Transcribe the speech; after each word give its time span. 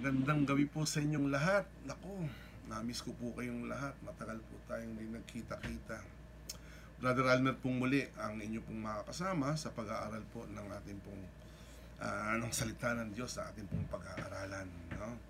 Magandang 0.00 0.48
gabi 0.48 0.64
po 0.64 0.88
sa 0.88 1.04
inyong 1.04 1.28
lahat. 1.28 1.68
Nako, 1.84 2.24
namiss 2.72 3.04
ko 3.04 3.12
po 3.20 3.36
kayong 3.36 3.68
lahat. 3.68 3.92
Matagal 4.00 4.40
po 4.48 4.56
tayong 4.64 4.96
hindi 4.96 5.12
nagkita-kita. 5.12 6.00
Brother 7.04 7.28
Almer 7.28 7.52
pong 7.60 7.84
muli 7.84 8.08
ang 8.16 8.40
inyo 8.40 8.64
pong 8.64 8.80
makakasama 8.80 9.60
sa 9.60 9.68
pag-aaral 9.76 10.24
po 10.32 10.48
ng 10.48 10.68
ating 10.80 11.04
pong 11.04 11.20
ah, 12.00 12.32
ng 12.32 12.48
salita 12.48 12.96
ng 12.96 13.12
Diyos 13.12 13.36
sa 13.36 13.52
ating 13.52 13.68
pong 13.68 13.84
pag-aaralan. 13.92 14.72
No? 14.96 15.20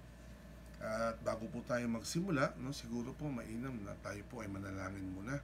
At 0.78 1.18
bago 1.26 1.50
po 1.50 1.66
tayo 1.66 1.90
magsimula, 1.90 2.54
no, 2.62 2.70
siguro 2.70 3.10
po 3.18 3.26
mainam 3.26 3.74
na 3.82 3.98
tayo 4.06 4.22
po 4.30 4.38
ay 4.38 4.54
manalangin 4.54 5.02
muna. 5.18 5.34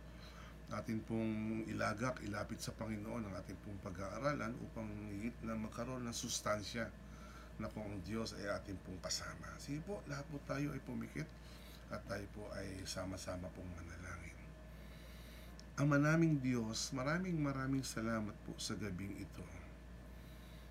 Atin 0.70 1.02
pong 1.02 1.66
ilagak, 1.66 2.22
ilapit 2.22 2.62
sa 2.62 2.70
Panginoon 2.78 3.26
ang 3.26 3.34
ating 3.42 3.58
pong 3.66 3.90
pag-aaralan 3.90 4.54
upang 4.70 4.86
higit 5.18 5.34
na 5.42 5.58
magkaroon 5.58 6.06
ng 6.06 6.14
sustansya 6.14 6.86
na 7.56 7.72
kung 7.72 7.88
ang 7.88 8.00
Diyos 8.04 8.36
ay 8.36 8.48
ating 8.52 8.76
pong 8.84 9.00
kasama. 9.00 9.48
Sige 9.56 9.80
po, 9.84 10.04
lahat 10.06 10.24
po 10.28 10.36
tayo 10.44 10.72
ay 10.76 10.80
pumikit 10.84 11.28
at 11.88 12.02
tayo 12.04 12.26
po 12.36 12.44
ay 12.58 12.84
sama-sama 12.84 13.48
pong 13.56 13.68
manalangin. 13.78 14.36
Ama 15.76 15.96
naming 16.00 16.40
Diyos, 16.40 16.92
maraming 16.96 17.36
maraming 17.36 17.84
salamat 17.84 18.32
po 18.48 18.56
sa 18.56 18.72
gabing 18.76 19.12
ito. 19.20 19.44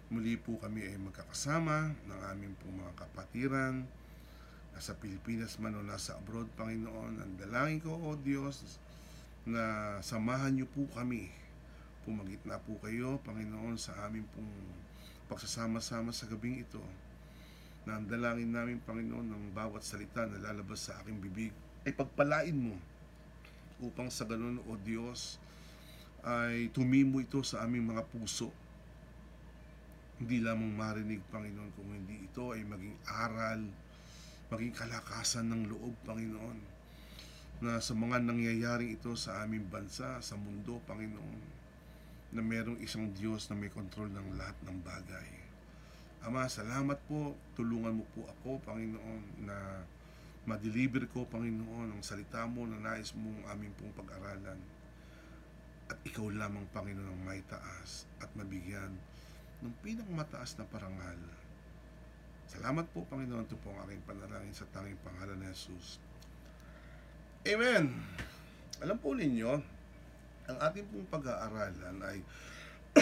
Muli 0.10 0.38
po 0.38 0.58
kami 0.62 0.86
ay 0.86 0.98
magkakasama 1.02 1.94
ng 2.06 2.22
aming 2.34 2.54
pong 2.62 2.78
mga 2.78 2.94
kapatiran, 2.94 3.86
nasa 4.74 4.94
Pilipinas 4.98 5.58
man 5.58 5.78
o 5.78 5.82
nasa 5.82 6.14
abroad, 6.18 6.50
Panginoon. 6.58 7.22
Ang 7.22 7.34
dalangin 7.42 7.82
ko, 7.82 7.98
O 7.98 8.14
Diyos, 8.14 8.78
na 9.46 9.98
samahan 10.02 10.54
niyo 10.54 10.70
po 10.70 10.86
kami. 10.94 11.30
Pumagit 12.06 12.42
na 12.46 12.62
po 12.62 12.78
kayo, 12.86 13.18
Panginoon, 13.26 13.78
sa 13.82 13.98
aming 14.06 14.26
pong 14.34 14.54
pagsasama-sama 15.26 16.14
sa 16.14 16.30
gabing 16.30 16.62
ito. 16.62 16.82
Na 17.86 18.02
ang 18.02 18.06
dalangin 18.06 18.50
namin, 18.50 18.82
Panginoon, 18.82 19.28
ng 19.30 19.46
bawat 19.54 19.86
salita 19.86 20.26
na 20.26 20.42
lalabas 20.42 20.90
sa 20.90 20.98
aking 21.02 21.22
bibig, 21.22 21.54
ay 21.86 21.94
pagpalain 21.94 22.58
mo 22.58 22.76
upang 23.82 24.10
sa 24.10 24.26
ganun, 24.26 24.62
O 24.66 24.78
Diyos, 24.82 25.38
ay 26.26 26.74
tumimo 26.74 27.22
ito 27.22 27.46
sa 27.46 27.62
aming 27.62 27.94
mga 27.94 28.02
puso. 28.10 28.50
Hindi 30.18 30.42
lamang 30.42 30.74
marinig, 30.74 31.22
Panginoon, 31.30 31.72
kung 31.78 31.92
hindi 31.94 32.26
ito 32.26 32.56
ay 32.56 32.66
maging 32.66 32.98
aral, 33.06 33.62
maging 34.50 34.74
kalakasan 34.74 35.46
ng 35.52 35.70
loob, 35.70 35.94
Panginoon, 36.10 36.58
na 37.62 37.78
sa 37.80 37.94
mga 37.94 38.20
nangyayaring 38.24 38.98
ito 38.98 39.14
sa 39.14 39.46
aming 39.46 39.68
bansa, 39.70 40.18
sa 40.20 40.36
mundo, 40.36 40.82
Panginoon, 40.90 41.55
na 42.36 42.44
merong 42.44 42.76
isang 42.84 43.08
Diyos 43.16 43.48
na 43.48 43.56
may 43.56 43.72
kontrol 43.72 44.12
ng 44.12 44.36
lahat 44.36 44.60
ng 44.68 44.78
bagay. 44.84 45.30
Ama, 46.28 46.52
salamat 46.52 47.00
po. 47.08 47.32
Tulungan 47.56 48.02
mo 48.02 48.06
po 48.12 48.28
ako, 48.28 48.60
Panginoon, 48.68 49.48
na 49.48 49.56
ma-deliver 50.44 51.08
ko, 51.08 51.24
Panginoon, 51.32 51.96
ang 51.96 52.04
salita 52.04 52.44
mo 52.44 52.68
na 52.68 52.76
nais 52.76 53.16
mong 53.16 53.48
aming 53.56 53.72
pong 53.80 53.96
pag-aralan. 53.96 54.60
At 55.88 55.96
ikaw 56.04 56.28
lamang, 56.28 56.68
Panginoon, 56.76 57.08
ang 57.08 57.24
may 57.24 57.40
taas 57.48 58.04
at 58.20 58.28
mabigyan 58.36 58.92
ng 59.64 59.74
pinakmataas 59.80 60.60
na 60.60 60.68
parangal. 60.68 61.20
Salamat 62.52 62.86
po, 62.92 63.08
Panginoon. 63.08 63.48
Ito 63.48 63.56
po 63.64 63.72
ang 63.72 63.88
aking 63.88 64.04
panalangin 64.04 64.52
sa 64.52 64.68
tanging 64.76 65.00
pangalan 65.08 65.40
ni 65.40 65.48
Jesus. 65.56 66.04
Amen. 67.46 67.96
Alam 68.82 68.98
po 68.98 69.14
ninyo, 69.14 69.75
ang 70.46 70.58
ating 70.62 70.86
pong 70.94 71.08
pag-aaralan 71.10 71.98
ay 72.06 72.18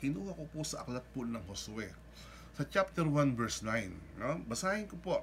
kinuha 0.00 0.32
ko 0.32 0.44
po 0.48 0.60
sa 0.64 0.80
aklat 0.84 1.04
po 1.12 1.24
ng 1.24 1.44
Josue 1.44 1.92
sa 2.56 2.64
chapter 2.64 3.04
1 3.04 3.36
verse 3.36 3.60
9 3.60 4.20
no? 4.20 4.40
basahin 4.48 4.88
ko 4.88 4.96
po. 5.00 5.16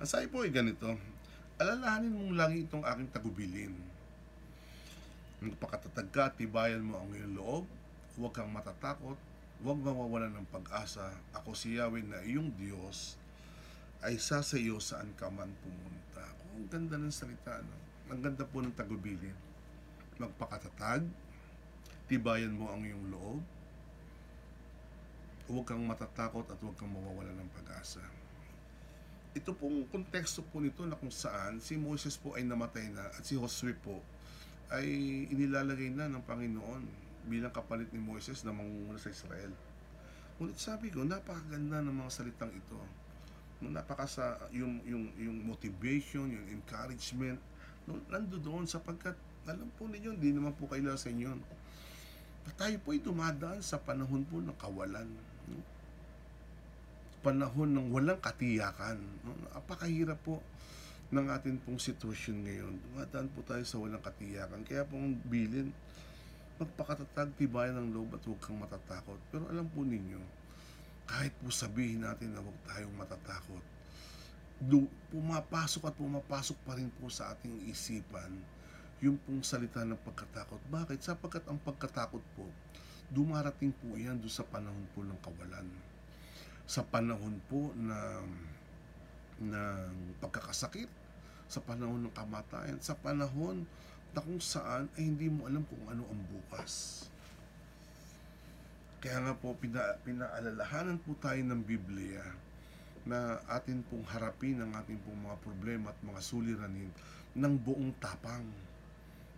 Ang 0.00 0.08
sabi 0.08 0.26
po 0.26 0.42
ay 0.42 0.50
ganito 0.50 0.98
alalahanin 1.60 2.16
mong 2.16 2.34
lagi 2.34 2.64
itong 2.64 2.82
aking 2.82 3.12
tagubilin. 3.12 3.74
Magpakatatag 5.44 6.08
ka 6.08 6.32
tibayan 6.32 6.80
mo 6.80 6.96
ang 7.00 7.12
iyong 7.12 7.36
loob. 7.36 7.64
Huwag 8.16 8.32
kang 8.32 8.48
matatakot. 8.48 9.16
Huwag 9.60 9.78
mawawalan 9.84 10.40
ng 10.40 10.48
pag-asa. 10.48 11.12
Ako 11.36 11.52
si 11.52 11.76
Yahweh 11.76 12.00
na 12.00 12.24
iyong 12.24 12.48
Diyos. 12.56 13.20
Ay 14.00 14.16
sa 14.16 14.40
iyo 14.56 14.80
saan 14.80 15.12
ka 15.20 15.28
man 15.28 15.52
pumunta. 15.60 16.24
Ang 16.56 16.72
ganda 16.72 16.96
ng 16.96 17.12
salita 17.12 17.60
no? 17.60 17.76
ang 18.10 18.24
ganda 18.24 18.42
po 18.42 18.64
ng 18.64 18.74
tagubilin 18.74 19.49
magpakatatag, 20.20 21.08
tibayan 22.04 22.52
mo 22.52 22.68
ang 22.68 22.84
iyong 22.84 23.06
loob, 23.08 23.40
huwag 25.48 25.66
kang 25.66 25.82
matatakot 25.82 26.44
at 26.46 26.60
huwag 26.60 26.76
kang 26.76 26.92
mawawala 26.92 27.32
ng 27.34 27.50
pag-asa. 27.56 28.04
Ito 29.32 29.56
pong 29.56 29.88
konteksto 29.88 30.44
po 30.46 30.60
nito 30.60 30.84
na 30.84 30.98
kung 30.98 31.10
saan 31.10 31.58
si 31.62 31.78
Moses 31.80 32.18
po 32.20 32.36
ay 32.36 32.44
namatay 32.44 32.92
na 32.92 33.08
at 33.10 33.22
si 33.24 33.38
Josue 33.38 33.74
po 33.78 34.02
ay 34.70 34.86
inilalagay 35.30 35.90
na 35.90 36.06
ng 36.06 36.22
Panginoon 36.22 36.82
bilang 37.26 37.50
kapalit 37.50 37.90
ni 37.90 37.98
Moses 37.98 38.42
na 38.46 38.54
mangunguna 38.54 38.98
sa 38.98 39.10
Israel. 39.10 39.50
Ngunit 40.38 40.58
sabi 40.58 40.90
ko, 40.90 41.02
napakaganda 41.02 41.82
ng 41.82 41.94
mga 41.94 42.10
salitang 42.10 42.54
ito. 42.54 42.78
Napakasa 43.60 44.40
yung 44.56 44.80
yung 44.88 45.04
yung 45.20 45.36
motivation, 45.44 46.26
yung 46.32 46.46
encouragement, 46.48 47.36
no, 47.84 48.00
nando 48.08 48.40
doon 48.40 48.64
sapagkat 48.64 49.14
alam 49.48 49.68
po 49.80 49.88
ninyo, 49.88 50.16
hindi 50.16 50.36
naman 50.36 50.52
po 50.56 50.68
kaila 50.68 50.96
sa 51.00 51.08
inyo. 51.08 51.32
Na 52.44 52.52
tayo 52.56 52.76
po 52.84 52.92
ay 52.92 53.00
dumadaan 53.00 53.60
sa 53.64 53.80
panahon 53.80 54.24
po 54.28 54.40
ng 54.40 54.56
kawalan. 54.60 55.08
No? 55.48 55.60
Panahon 57.24 57.70
ng 57.72 57.88
walang 57.92 58.20
katiyakan. 58.20 59.00
No? 59.24 59.32
Napakahirap 59.56 60.20
po 60.20 60.40
ng 61.10 61.26
atin 61.32 61.56
pong 61.60 61.80
sitwasyon 61.80 62.36
ngayon. 62.46 62.74
Dumadaan 62.90 63.28
po 63.32 63.40
tayo 63.42 63.64
sa 63.64 63.80
walang 63.80 64.02
katiyakan. 64.04 64.60
Kaya 64.68 64.84
pong 64.84 65.16
bilin, 65.24 65.72
magpakatatag, 66.60 67.32
tibayan 67.40 67.80
ng 67.80 67.96
loob 67.96 68.12
at 68.14 68.22
huwag 68.28 68.40
kang 68.44 68.60
matatakot. 68.60 69.16
Pero 69.32 69.48
alam 69.48 69.64
po 69.72 69.80
ninyo, 69.80 70.20
kahit 71.08 71.32
po 71.40 71.48
sabihin 71.48 72.04
natin 72.04 72.36
na 72.36 72.44
huwag 72.44 72.58
tayong 72.68 72.94
matatakot, 72.94 73.64
pumapasok 75.10 75.88
at 75.88 75.94
pumapasok 75.96 76.56
pa 76.68 76.76
rin 76.76 76.92
po 77.00 77.08
sa 77.08 77.32
ating 77.32 77.64
isipan 77.66 78.28
yung 79.00 79.16
pong 79.24 79.40
salita 79.40 79.80
ng 79.80 79.96
pagkatakot. 80.04 80.60
Bakit? 80.68 81.00
Sapagkat 81.00 81.48
ang 81.48 81.56
pagkatakot 81.60 82.20
po, 82.36 82.44
dumarating 83.08 83.72
po 83.72 83.96
yan 83.96 84.20
doon 84.20 84.32
sa 84.32 84.44
panahon 84.44 84.84
po 84.92 85.00
ng 85.00 85.16
kawalan. 85.24 85.66
Sa 86.68 86.84
panahon 86.84 87.40
po 87.48 87.72
na 87.74 88.22
ng 89.40 90.20
pagkakasakit, 90.20 90.86
sa 91.50 91.58
panahon 91.64 92.04
ng 92.04 92.14
kamatayan, 92.14 92.78
sa 92.78 92.94
panahon 92.94 93.64
na 94.12 94.20
kung 94.20 94.38
saan 94.38 94.86
ay 94.94 95.08
hindi 95.08 95.32
mo 95.32 95.48
alam 95.48 95.64
kung 95.64 95.82
ano 95.88 96.04
ang 96.06 96.20
bukas. 96.28 97.06
Kaya 99.00 99.16
nga 99.24 99.32
po, 99.32 99.56
pina, 99.56 99.96
pinaalalahanan 100.04 101.00
po 101.00 101.16
tayo 101.18 101.40
ng 101.40 101.64
Biblia 101.64 102.20
na 103.08 103.40
atin 103.48 103.80
pong 103.88 104.04
harapin 104.12 104.60
ang 104.60 104.76
ating 104.76 105.00
pong 105.08 105.24
mga 105.24 105.40
problema 105.40 105.88
at 105.88 105.98
mga 106.04 106.20
suliranin 106.20 106.92
ng 107.32 107.54
buong 107.64 107.96
tapang 107.96 108.44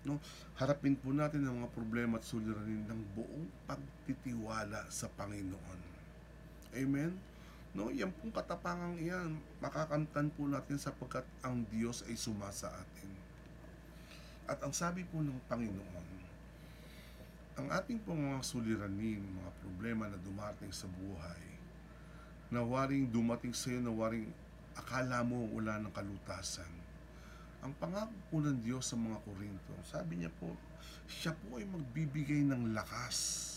no? 0.07 0.19
Harapin 0.59 0.99
po 0.99 1.11
natin 1.15 1.47
ang 1.47 1.63
mga 1.63 1.71
problema 1.75 2.19
at 2.19 2.27
suliranin 2.27 2.87
ng 2.87 3.01
buong 3.15 3.47
pagtitiwala 3.67 4.87
sa 4.91 5.07
Panginoon. 5.13 5.81
Amen? 6.73 7.15
No 7.73 7.89
yan 7.89 8.13
pong 8.13 8.37
katapangang 8.37 9.01
iyan 9.01 9.41
makakantan 9.65 10.29
po 10.35 10.45
natin 10.45 10.77
sapagkat 10.77 11.25
ang 11.41 11.65
Diyos 11.73 12.05
ay 12.05 12.21
sumasa 12.21 12.69
atin. 12.69 13.11
At 14.45 14.61
ang 14.61 14.77
sabi 14.77 15.07
po 15.09 15.23
ng 15.23 15.41
Panginoon 15.49 16.13
ang 17.53 17.69
ating 17.69 18.01
pong 18.01 18.33
mga 18.33 18.41
suliranin 18.41 19.21
mga 19.21 19.53
problema 19.61 20.09
na 20.09 20.17
dumating 20.25 20.73
sa 20.73 20.89
buhay 20.89 21.45
na 22.49 22.65
waring 22.65 23.13
dumating 23.13 23.53
sa 23.53 23.69
iyo 23.69 23.85
na 23.85 23.93
waring 23.93 24.25
akala 24.73 25.21
mo 25.21 25.45
wala 25.53 25.77
ng 25.77 25.93
kalutasan 25.93 26.82
ang 27.63 27.73
pangako 27.79 28.19
po 28.27 28.37
ng 28.43 28.59
Diyos 28.59 28.91
sa 28.91 28.99
mga 28.99 29.23
Korinto, 29.23 29.71
sabi 29.87 30.19
niya 30.19 30.35
po, 30.35 30.51
siya 31.07 31.31
po 31.31 31.63
ay 31.63 31.67
magbibigay 31.71 32.43
ng 32.43 32.75
lakas 32.75 33.49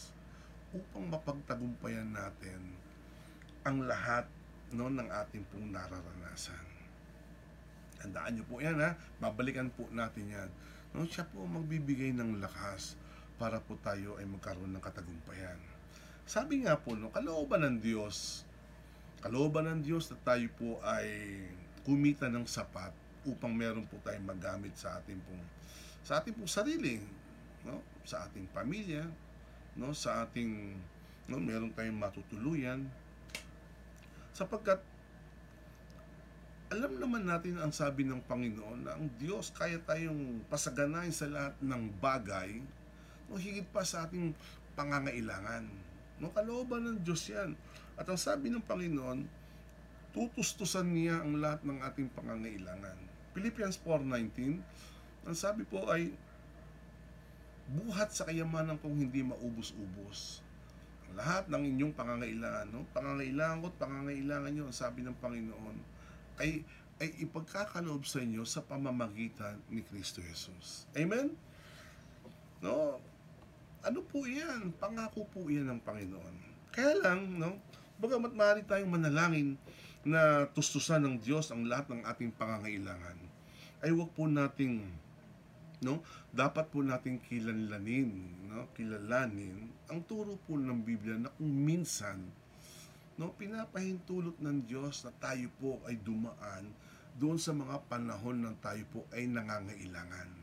upang 0.78 1.10
mapagtagumpayan 1.10 2.14
natin 2.14 2.62
ang 3.66 3.82
lahat 3.82 4.30
no, 4.70 4.94
ng 4.94 5.10
ating 5.10 5.42
pong 5.50 5.74
nararanasan. 5.74 6.66
Tandaan 7.98 8.38
niyo 8.38 8.46
po 8.46 8.62
yan 8.62 8.78
ha, 8.78 8.94
babalikan 9.18 9.74
po 9.74 9.90
natin 9.90 10.30
yan. 10.30 10.50
No, 10.94 11.10
siya 11.10 11.26
po 11.26 11.42
magbibigay 11.50 12.14
ng 12.14 12.38
lakas 12.38 12.94
para 13.42 13.58
po 13.58 13.74
tayo 13.82 14.22
ay 14.22 14.30
magkaroon 14.30 14.70
ng 14.70 14.86
katagumpayan. 14.86 15.58
Sabi 16.30 16.62
nga 16.62 16.78
po, 16.78 16.94
no, 16.94 17.10
kalooban 17.10 17.66
ng 17.66 17.78
Diyos, 17.82 18.46
kalooban 19.26 19.66
ng 19.66 19.82
Diyos 19.82 20.14
na 20.14 20.18
tayo 20.22 20.46
po 20.54 20.78
ay 20.86 21.10
kumita 21.82 22.30
ng 22.30 22.46
sapat 22.46 23.05
upang 23.26 23.52
meron 23.52 23.86
po 23.90 23.98
tayong 24.06 24.26
magamit 24.26 24.74
sa 24.78 25.02
ating 25.02 25.20
pong 25.26 25.44
sa 26.06 26.22
ating 26.22 26.38
pong 26.38 26.50
sarili, 26.50 27.02
no? 27.66 27.82
Sa 28.06 28.30
ating 28.30 28.46
pamilya, 28.54 29.06
no? 29.78 29.92
Sa 29.92 30.26
ating 30.26 30.78
no, 31.30 31.42
meron 31.42 31.74
tayong 31.74 31.98
matutuluyan 31.98 32.86
Sapagkat 34.36 34.84
alam 36.68 37.00
naman 37.00 37.24
natin 37.24 37.56
ang 37.56 37.72
sabi 37.72 38.04
ng 38.04 38.20
Panginoon 38.28 38.84
na 38.84 39.00
ang 39.00 39.08
Diyos 39.16 39.48
kaya 39.56 39.80
tayong 39.80 40.44
pasaganahin 40.52 41.16
sa 41.16 41.32
lahat 41.32 41.56
ng 41.64 41.84
bagay 42.04 42.60
no, 43.32 43.40
higit 43.40 43.64
pa 43.72 43.88
sa 43.88 44.04
ating 44.04 44.36
pangangailangan. 44.76 45.64
No, 46.20 46.36
kalooban 46.36 46.84
ng 46.84 46.98
Diyos 47.00 47.24
yan. 47.32 47.56
At 47.96 48.12
ang 48.12 48.20
sabi 48.20 48.52
ng 48.52 48.60
Panginoon, 48.60 49.24
tutustusan 50.12 50.92
niya 50.92 51.24
ang 51.24 51.40
lahat 51.40 51.64
ng 51.64 51.80
ating 51.80 52.12
pangangailangan. 52.12 53.00
Philippians 53.36 53.76
4.19, 53.84 54.64
ang 55.28 55.36
sabi 55.36 55.68
po 55.68 55.84
ay, 55.92 56.16
buhat 57.68 58.16
sa 58.16 58.24
kayamanan 58.24 58.80
kong 58.80 58.96
hindi 58.96 59.28
maubos-ubos. 59.28 60.40
Lahat 61.20 61.52
ng 61.52 61.68
inyong 61.76 61.92
pangangailangan, 61.92 62.72
no? 62.72 62.88
pangangailangan 62.96 63.60
ko 63.60 63.68
at 63.68 63.78
pangangailangan 63.78 64.52
nyo, 64.56 64.64
ang 64.72 64.78
sabi 64.78 65.04
ng 65.04 65.20
Panginoon, 65.20 65.78
ay, 66.40 66.64
ay 67.04 67.10
ipagkakaloob 67.28 68.08
sa 68.08 68.24
inyo 68.24 68.48
sa 68.48 68.64
pamamagitan 68.64 69.60
ni 69.68 69.84
Kristo 69.84 70.24
Jesus. 70.24 70.88
Amen? 70.96 71.36
No? 72.64 73.04
Ano 73.84 74.00
po 74.08 74.24
yan? 74.24 74.72
Pangako 74.80 75.28
po 75.28 75.52
yan 75.52 75.68
ng 75.76 75.84
Panginoon. 75.84 76.36
Kaya 76.72 77.04
lang, 77.04 77.36
no? 77.36 77.60
Bagamat 78.00 78.32
maaari 78.32 78.64
tayong 78.64 78.96
manalangin 78.96 79.60
na 80.06 80.46
tustusan 80.54 81.02
ng 81.02 81.16
Diyos 81.18 81.50
ang 81.50 81.66
lahat 81.66 81.90
ng 81.90 82.06
ating 82.06 82.30
pangangailangan, 82.38 83.18
ay 83.86 83.94
wag 83.94 84.10
po 84.18 84.26
nating 84.26 84.82
no? 85.86 86.02
Dapat 86.34 86.74
po 86.74 86.82
nating 86.82 87.22
kilanlanin 87.22 88.10
no? 88.50 88.66
Kilalanin 88.74 89.70
ang 89.94 90.02
turo 90.10 90.42
po 90.50 90.58
ng 90.58 90.82
Biblia 90.82 91.22
na 91.22 91.30
kung 91.38 91.54
minsan 91.54 92.18
no? 93.22 93.30
Pinapahintulot 93.38 94.42
ng 94.42 94.66
Diyos 94.66 95.06
na 95.06 95.14
tayo 95.22 95.46
po 95.62 95.78
ay 95.86 96.02
dumaan 96.02 96.74
doon 97.22 97.38
sa 97.38 97.54
mga 97.54 97.86
panahon 97.86 98.42
ng 98.42 98.58
tayo 98.58 98.82
po 98.90 99.06
ay 99.14 99.30
nangangailangan. 99.30 100.34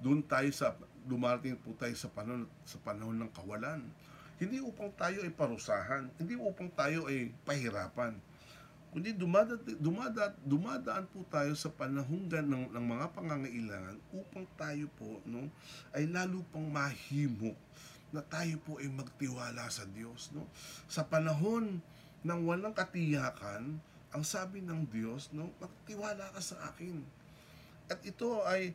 Doon 0.00 0.24
tayo 0.24 0.48
sa 0.48 0.72
dumarating 1.04 1.60
po 1.60 1.76
tayo 1.76 1.92
sa 1.92 2.08
panahon 2.08 2.48
sa 2.64 2.80
panahon 2.80 3.20
ng 3.20 3.30
kawalan. 3.36 3.84
Hindi 4.40 4.56
upang 4.64 4.88
tayo 4.96 5.20
ay 5.20 5.28
parusahan 5.36 6.08
hindi 6.16 6.32
upang 6.32 6.72
tayo 6.72 7.12
ay 7.12 7.28
pahirapan 7.44 8.16
kundi 8.90 9.14
dumada, 9.14 9.54
dumada, 9.78 10.34
dumadaan 10.42 11.06
po 11.14 11.22
tayo 11.30 11.54
sa 11.54 11.70
panahon 11.70 12.26
ng, 12.26 12.74
ng 12.74 12.86
mga 12.90 13.06
pangangailangan 13.14 13.96
upang 14.10 14.46
tayo 14.58 14.90
po 14.98 15.22
no, 15.22 15.46
ay 15.94 16.10
lalo 16.10 16.42
pang 16.50 16.66
mahimok 16.66 17.54
na 18.10 18.22
tayo 18.26 18.58
po 18.66 18.82
ay 18.82 18.90
magtiwala 18.90 19.70
sa 19.70 19.86
Diyos. 19.86 20.34
No? 20.34 20.50
Sa 20.90 21.06
panahon 21.06 21.78
ng 22.26 22.40
walang 22.42 22.74
katiyakan, 22.74 23.78
ang 24.10 24.24
sabi 24.26 24.58
ng 24.58 24.90
Diyos, 24.90 25.30
no, 25.30 25.54
magtiwala 25.62 26.34
ka 26.34 26.42
sa 26.42 26.58
akin. 26.74 26.98
At 27.86 28.02
ito 28.02 28.42
ay 28.42 28.74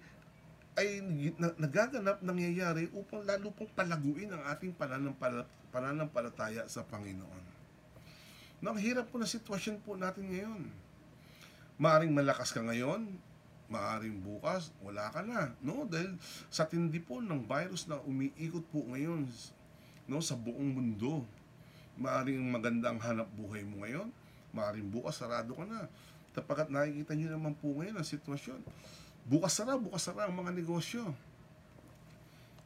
ay 0.76 1.00
na- 1.40 1.56
nagaganap, 1.56 2.20
nangyayari 2.20 2.92
upang 2.92 3.24
lalo 3.24 3.48
pong 3.56 3.72
palaguin 3.72 4.32
ang 4.32 4.44
ating 4.52 4.76
pananampala, 4.76 5.48
pananampalataya 5.72 6.68
sa 6.68 6.84
Panginoon. 6.84 7.55
No, 8.64 8.72
ang 8.72 8.80
hirap 8.80 9.12
po 9.12 9.20
na 9.20 9.28
sitwasyon 9.28 9.84
po 9.84 10.00
natin 10.00 10.32
ngayon. 10.32 10.72
Maaring 11.76 12.14
malakas 12.16 12.56
ka 12.56 12.64
ngayon, 12.64 13.20
maaring 13.68 14.16
bukas, 14.24 14.72
wala 14.80 15.12
ka 15.12 15.20
na. 15.26 15.52
No? 15.60 15.84
Dahil 15.84 16.16
sa 16.48 16.64
tindi 16.64 17.04
po 17.04 17.20
ng 17.20 17.44
virus 17.44 17.90
na 17.90 18.00
umiikot 18.00 18.64
po 18.72 18.88
ngayon 18.88 19.28
no, 20.08 20.24
sa 20.24 20.40
buong 20.40 20.72
mundo. 20.72 21.28
Maaring 22.00 22.40
maganda 22.48 22.92
ang 22.92 23.00
hanap 23.04 23.28
buhay 23.36 23.64
mo 23.68 23.84
ngayon, 23.84 24.12
maaring 24.56 24.88
bukas 24.88 25.20
sarado 25.20 25.56
ka 25.56 25.68
na. 25.68 25.88
Tapagat 26.36 26.68
nakikita 26.68 27.16
nyo 27.16 27.28
naman 27.32 27.54
po 27.56 27.72
ngayon 27.76 27.96
ang 27.96 28.08
sitwasyon. 28.08 28.60
Bukas 29.26 29.56
sara, 29.56 29.80
bukas 29.80 30.04
sara 30.04 30.28
ang 30.28 30.36
mga 30.36 30.52
negosyo. 30.56 31.12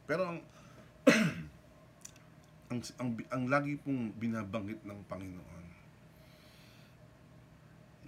Pero 0.06 0.26
ang 0.26 0.38
ang, 2.70 2.78
ang, 3.02 3.10
ang 3.30 3.44
lagi 3.50 3.74
pong 3.80 4.14
binabanggit 4.14 4.82
ng 4.86 4.98
Panginoon 5.10 5.59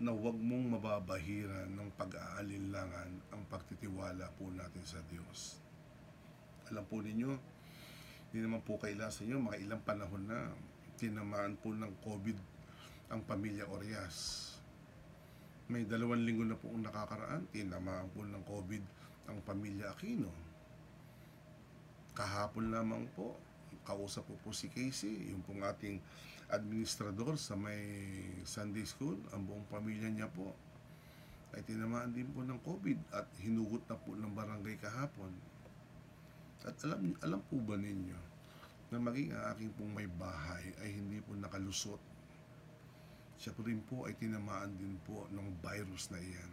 na 0.00 0.11
huwag 0.15 0.37
mong 0.39 0.81
mababahiran 0.81 1.69
ng 1.77 1.91
pag-aalinlangan 2.00 3.11
ang 3.29 3.43
pagtitiwala 3.53 4.33
po 4.41 4.49
natin 4.49 4.85
sa 4.89 5.00
Diyos. 5.12 5.61
Alam 6.73 6.85
po 6.89 7.05
ninyo, 7.05 7.31
hindi 8.33 8.39
naman 8.41 8.65
po 8.65 8.81
kaila 8.81 9.12
sa 9.12 9.29
inyo, 9.29 9.37
mga 9.37 9.61
ilang 9.61 9.83
panahon 9.85 10.25
na 10.25 10.49
tinamaan 10.97 11.59
po 11.61 11.77
ng 11.77 11.93
COVID 12.00 12.39
ang 13.12 13.21
pamilya 13.29 13.69
Orias. 13.69 14.49
May 15.69 15.85
dalawang 15.85 16.25
linggo 16.25 16.49
na 16.49 16.56
po 16.56 16.73
ang 16.73 16.81
nakakaraan, 16.81 17.45
tinamaan 17.53 18.09
po 18.17 18.25
ng 18.25 18.41
COVID 18.49 18.83
ang 19.29 19.38
pamilya 19.45 19.93
Aquino. 19.93 20.33
Kahapon 22.17 22.73
lamang 22.73 23.05
po, 23.12 23.37
kausap 23.85 24.25
po 24.29 24.35
po 24.41 24.50
si 24.56 24.73
Casey, 24.73 25.29
yung 25.29 25.45
pong 25.45 25.65
ating 25.65 26.00
administrador 26.52 27.40
sa 27.40 27.56
may 27.56 27.81
Sunday 28.44 28.84
School, 28.84 29.16
ang 29.32 29.49
buong 29.49 29.64
pamilya 29.72 30.12
niya 30.12 30.28
po 30.28 30.52
ay 31.52 31.64
tinamaan 31.64 32.12
din 32.12 32.28
po 32.32 32.44
ng 32.44 32.60
COVID 32.60 32.99
at 33.12 33.28
hinugot 33.40 33.84
na 33.88 33.96
po 33.96 34.12
ng 34.16 34.32
barangay 34.32 34.76
kahapon. 34.81 35.32
At 36.64 36.76
alam, 36.84 37.12
alam 37.20 37.40
po 37.49 37.56
ba 37.60 37.76
ninyo 37.76 38.20
na 38.93 39.00
maging 39.00 39.32
ang 39.32 39.44
aking 39.56 39.72
pong 39.76 39.93
may 39.96 40.08
bahay 40.08 40.72
ay 40.84 40.93
hindi 40.93 41.20
po 41.25 41.32
nakalusot. 41.32 42.00
Siya 43.40 43.56
po 43.56 43.64
rin 43.64 43.81
po 43.84 44.04
ay 44.04 44.16
tinamaan 44.16 44.76
din 44.76 44.96
po 45.08 45.28
ng 45.32 45.49
virus 45.60 46.12
na 46.12 46.20
iyan. 46.20 46.52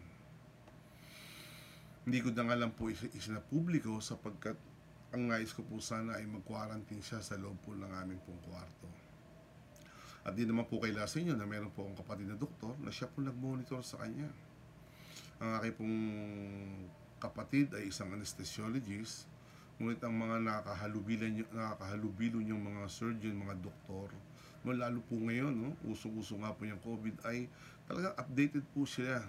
Hindi 2.08 2.20
ko 2.24 2.32
na 2.32 2.44
nga 2.48 2.58
lang 2.58 2.72
po 2.74 2.88
is- 2.88 3.12
isinapubliko 3.12 4.00
sapagkat 4.00 4.56
ang 5.12 5.28
nais 5.28 5.52
ko 5.52 5.62
po 5.68 5.84
sana 5.84 6.18
ay 6.18 6.26
mag-quarantine 6.26 7.04
siya 7.04 7.20
sa 7.20 7.36
loob 7.36 7.60
po 7.62 7.76
ng 7.76 7.92
aming 8.04 8.22
pong 8.24 8.42
kwarto. 8.48 9.09
At 10.24 10.36
di 10.36 10.44
naman 10.44 10.68
po 10.68 10.84
kaila 10.84 11.08
sa 11.08 11.18
inyo 11.20 11.34
na 11.34 11.48
meron 11.48 11.72
po 11.72 11.88
akong 11.88 12.00
kapatid 12.04 12.28
na 12.28 12.38
doktor 12.38 12.76
na 12.84 12.92
siya 12.92 13.08
po 13.08 13.24
nag-monitor 13.24 13.80
sa 13.82 14.04
kanya. 14.04 14.28
Ang 15.40 15.50
aking 15.60 15.76
pong 15.80 15.98
kapatid 17.24 17.72
ay 17.76 17.88
isang 17.88 18.12
anesthesiologist, 18.12 19.28
ngunit 19.80 20.04
ang 20.04 20.16
mga 20.16 20.44
nakakahalubilan, 20.44 21.32
nakakahalubilo 21.56 22.44
niyong 22.44 22.60
mga 22.60 22.84
surgeon, 22.92 23.40
mga 23.40 23.56
doktor, 23.64 24.12
no, 24.68 24.76
lalo 24.76 25.00
po 25.08 25.16
ngayon, 25.16 25.56
no, 25.56 25.72
usong-uso 25.88 26.36
nga 26.44 26.52
po 26.52 26.68
yung 26.68 26.84
COVID, 26.84 27.24
ay 27.24 27.48
talagang 27.88 28.16
updated 28.20 28.64
po 28.76 28.84
sila 28.84 29.24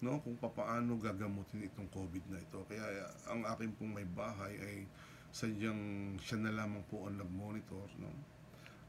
no 0.00 0.16
kung 0.24 0.36
papaano 0.40 0.96
gagamutin 0.96 1.68
itong 1.68 1.88
COVID 1.92 2.24
na 2.32 2.40
ito. 2.40 2.64
Kaya 2.64 2.84
ang 3.28 3.44
aking 3.44 3.76
pong 3.76 3.92
may 3.92 4.08
bahay 4.08 4.56
ay 4.56 4.76
sadyang 5.28 6.16
siya 6.18 6.40
na 6.40 6.56
lamang 6.56 6.80
po 6.88 7.04
ang 7.04 7.20
nag-monitor, 7.20 7.86
no? 8.00 8.08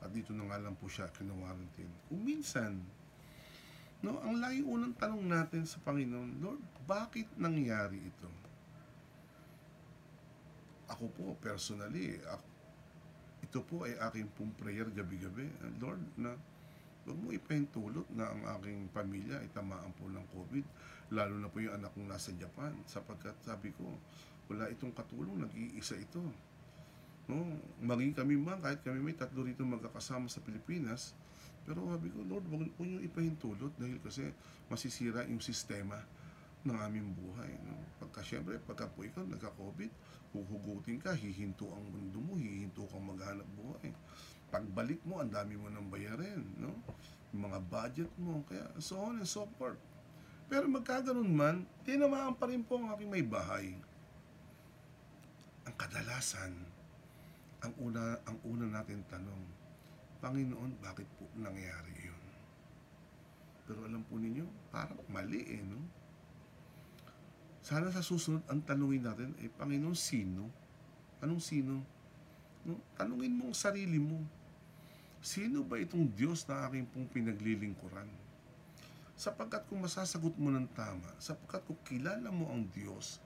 At 0.01 0.09
dito 0.09 0.33
na 0.33 0.49
nga 0.49 0.57
lang 0.57 0.73
po 0.75 0.89
siya 0.89 1.07
kinawarantin. 1.13 1.89
Kung 2.09 2.21
minsan, 2.25 2.81
no, 4.01 4.17
ang 4.25 4.41
lagi 4.41 4.65
unang 4.65 4.97
tanong 4.97 5.29
natin 5.29 5.63
sa 5.69 5.77
Panginoon, 5.85 6.41
Lord, 6.41 6.61
bakit 6.89 7.29
nangyari 7.37 8.01
ito? 8.01 8.29
Ako 10.89 11.05
po, 11.13 11.37
personally, 11.39 12.17
ako, 12.25 12.45
ito 13.45 13.59
po 13.63 13.75
ay 13.85 13.95
aking 14.11 14.27
pong 14.33 14.51
prayer 14.57 14.89
gabi-gabi. 14.89 15.47
Lord, 15.79 16.01
na 16.17 16.33
huwag 17.05 17.17
mo 17.17 17.29
ipahintulot 17.33 18.07
na 18.13 18.29
ang 18.29 18.41
aking 18.57 18.89
pamilya 18.93 19.41
ay 19.41 19.49
tamaan 19.53 19.89
po 19.97 20.05
ng 20.09 20.25
COVID, 20.33 20.65
lalo 21.13 21.33
na 21.37 21.49
po 21.49 21.57
yung 21.59 21.73
anak 21.77 21.91
kong 21.97 22.09
nasa 22.09 22.29
Japan, 22.37 22.73
sapagkat 22.85 23.33
sabi 23.41 23.73
ko, 23.73 23.89
wala 24.49 24.69
itong 24.69 24.93
katulong, 24.93 25.47
nag-iisa 25.47 25.97
ito. 25.97 26.21
No, 27.31 27.47
maging 27.79 28.11
kami 28.11 28.35
man, 28.35 28.59
kahit 28.59 28.83
kami 28.83 28.99
may 28.99 29.15
tatlo 29.15 29.47
rito 29.47 29.63
magkakasama 29.63 30.27
sa 30.27 30.43
Pilipinas, 30.43 31.15
pero 31.63 31.87
sabi 31.87 32.11
ko, 32.11 32.19
Lord, 32.27 32.43
huwag 32.51 32.67
niyo 32.83 32.99
ipahintulot 33.07 33.71
dahil 33.79 34.03
kasi 34.03 34.27
masisira 34.67 35.23
yung 35.31 35.39
sistema 35.39 35.95
ng 36.67 36.75
aming 36.75 37.15
buhay. 37.15 37.55
No? 37.63 37.79
Pagka 38.03 38.19
syempre, 38.19 38.59
pagka 38.59 38.91
po 38.91 39.07
ikaw 39.07 39.23
nagka-COVID, 39.23 39.91
huhugutin 40.35 40.99
ka, 40.99 41.15
hihinto 41.15 41.71
ang 41.71 41.85
mundo 41.87 42.19
mo, 42.19 42.35
hihinto 42.35 42.83
kang 42.91 43.07
maghanap 43.07 43.47
buhay. 43.55 43.95
Pagbalik 44.51 44.99
mo, 45.07 45.23
ang 45.23 45.31
dami 45.31 45.55
mo 45.55 45.71
nang 45.71 45.87
bayarin, 45.87 46.43
no? 46.59 46.75
Yung 47.31 47.47
mga 47.47 47.59
budget 47.71 48.11
mo, 48.19 48.43
kaya 48.43 48.67
so 48.83 48.99
on 48.99 49.23
and 49.23 49.29
so 49.29 49.47
forth. 49.55 49.79
Pero 50.51 50.67
magkaganon 50.67 51.31
man, 51.31 51.63
tinamaan 51.87 52.35
pa 52.35 52.51
rin 52.51 52.59
po 52.59 52.75
ang 52.75 52.91
aking 52.91 53.07
may 53.07 53.23
bahay. 53.23 53.71
Ang 55.63 55.75
kadalasan, 55.79 56.51
ang 57.61 57.73
una 57.77 58.17
ang 58.25 58.37
una 58.45 58.65
natin 58.65 59.05
tanong, 59.05 59.41
Panginoon, 60.21 60.81
bakit 60.81 61.05
po 61.17 61.29
nangyari 61.37 61.93
yun? 61.97 62.23
Pero 63.65 63.85
alam 63.85 64.01
po 64.05 64.17
ninyo, 64.17 64.45
parang 64.73 64.97
mali 65.09 65.41
eh, 65.45 65.61
no? 65.61 65.77
Sana 67.61 67.93
sa 67.93 68.01
susunod 68.01 68.41
ang 68.49 68.65
tanungin 68.65 69.05
natin, 69.05 69.37
eh, 69.37 69.49
Panginoon, 69.49 69.93
sino? 69.93 70.49
Anong 71.21 71.41
sino? 71.41 71.85
No? 72.65 72.81
Tanungin 72.97 73.37
mo 73.37 73.53
ang 73.53 73.57
sarili 73.57 74.01
mo. 74.01 74.25
Sino 75.21 75.61
ba 75.61 75.77
itong 75.77 76.09
Diyos 76.17 76.49
na 76.49 76.65
aking 76.65 76.89
pong 76.89 77.05
pinaglilingkuran? 77.13 78.09
Sapagkat 79.13 79.69
kung 79.69 79.85
masasagot 79.85 80.33
mo 80.41 80.49
ng 80.49 80.65
tama, 80.73 81.05
sapagkat 81.21 81.61
kung 81.69 81.77
kilala 81.85 82.33
mo 82.33 82.49
ang 82.49 82.65
Diyos 82.73 83.21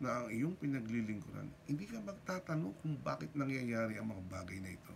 na 0.00 0.24
ang 0.24 0.28
iyong 0.32 0.56
pinaglilingkuran, 0.56 1.48
hindi 1.68 1.84
ka 1.84 2.00
magtatanong 2.00 2.72
kung 2.80 2.96
bakit 3.04 3.36
nangyayari 3.36 4.00
ang 4.00 4.08
mga 4.08 4.24
bagay 4.32 4.58
na 4.64 4.72
ito. 4.72 4.94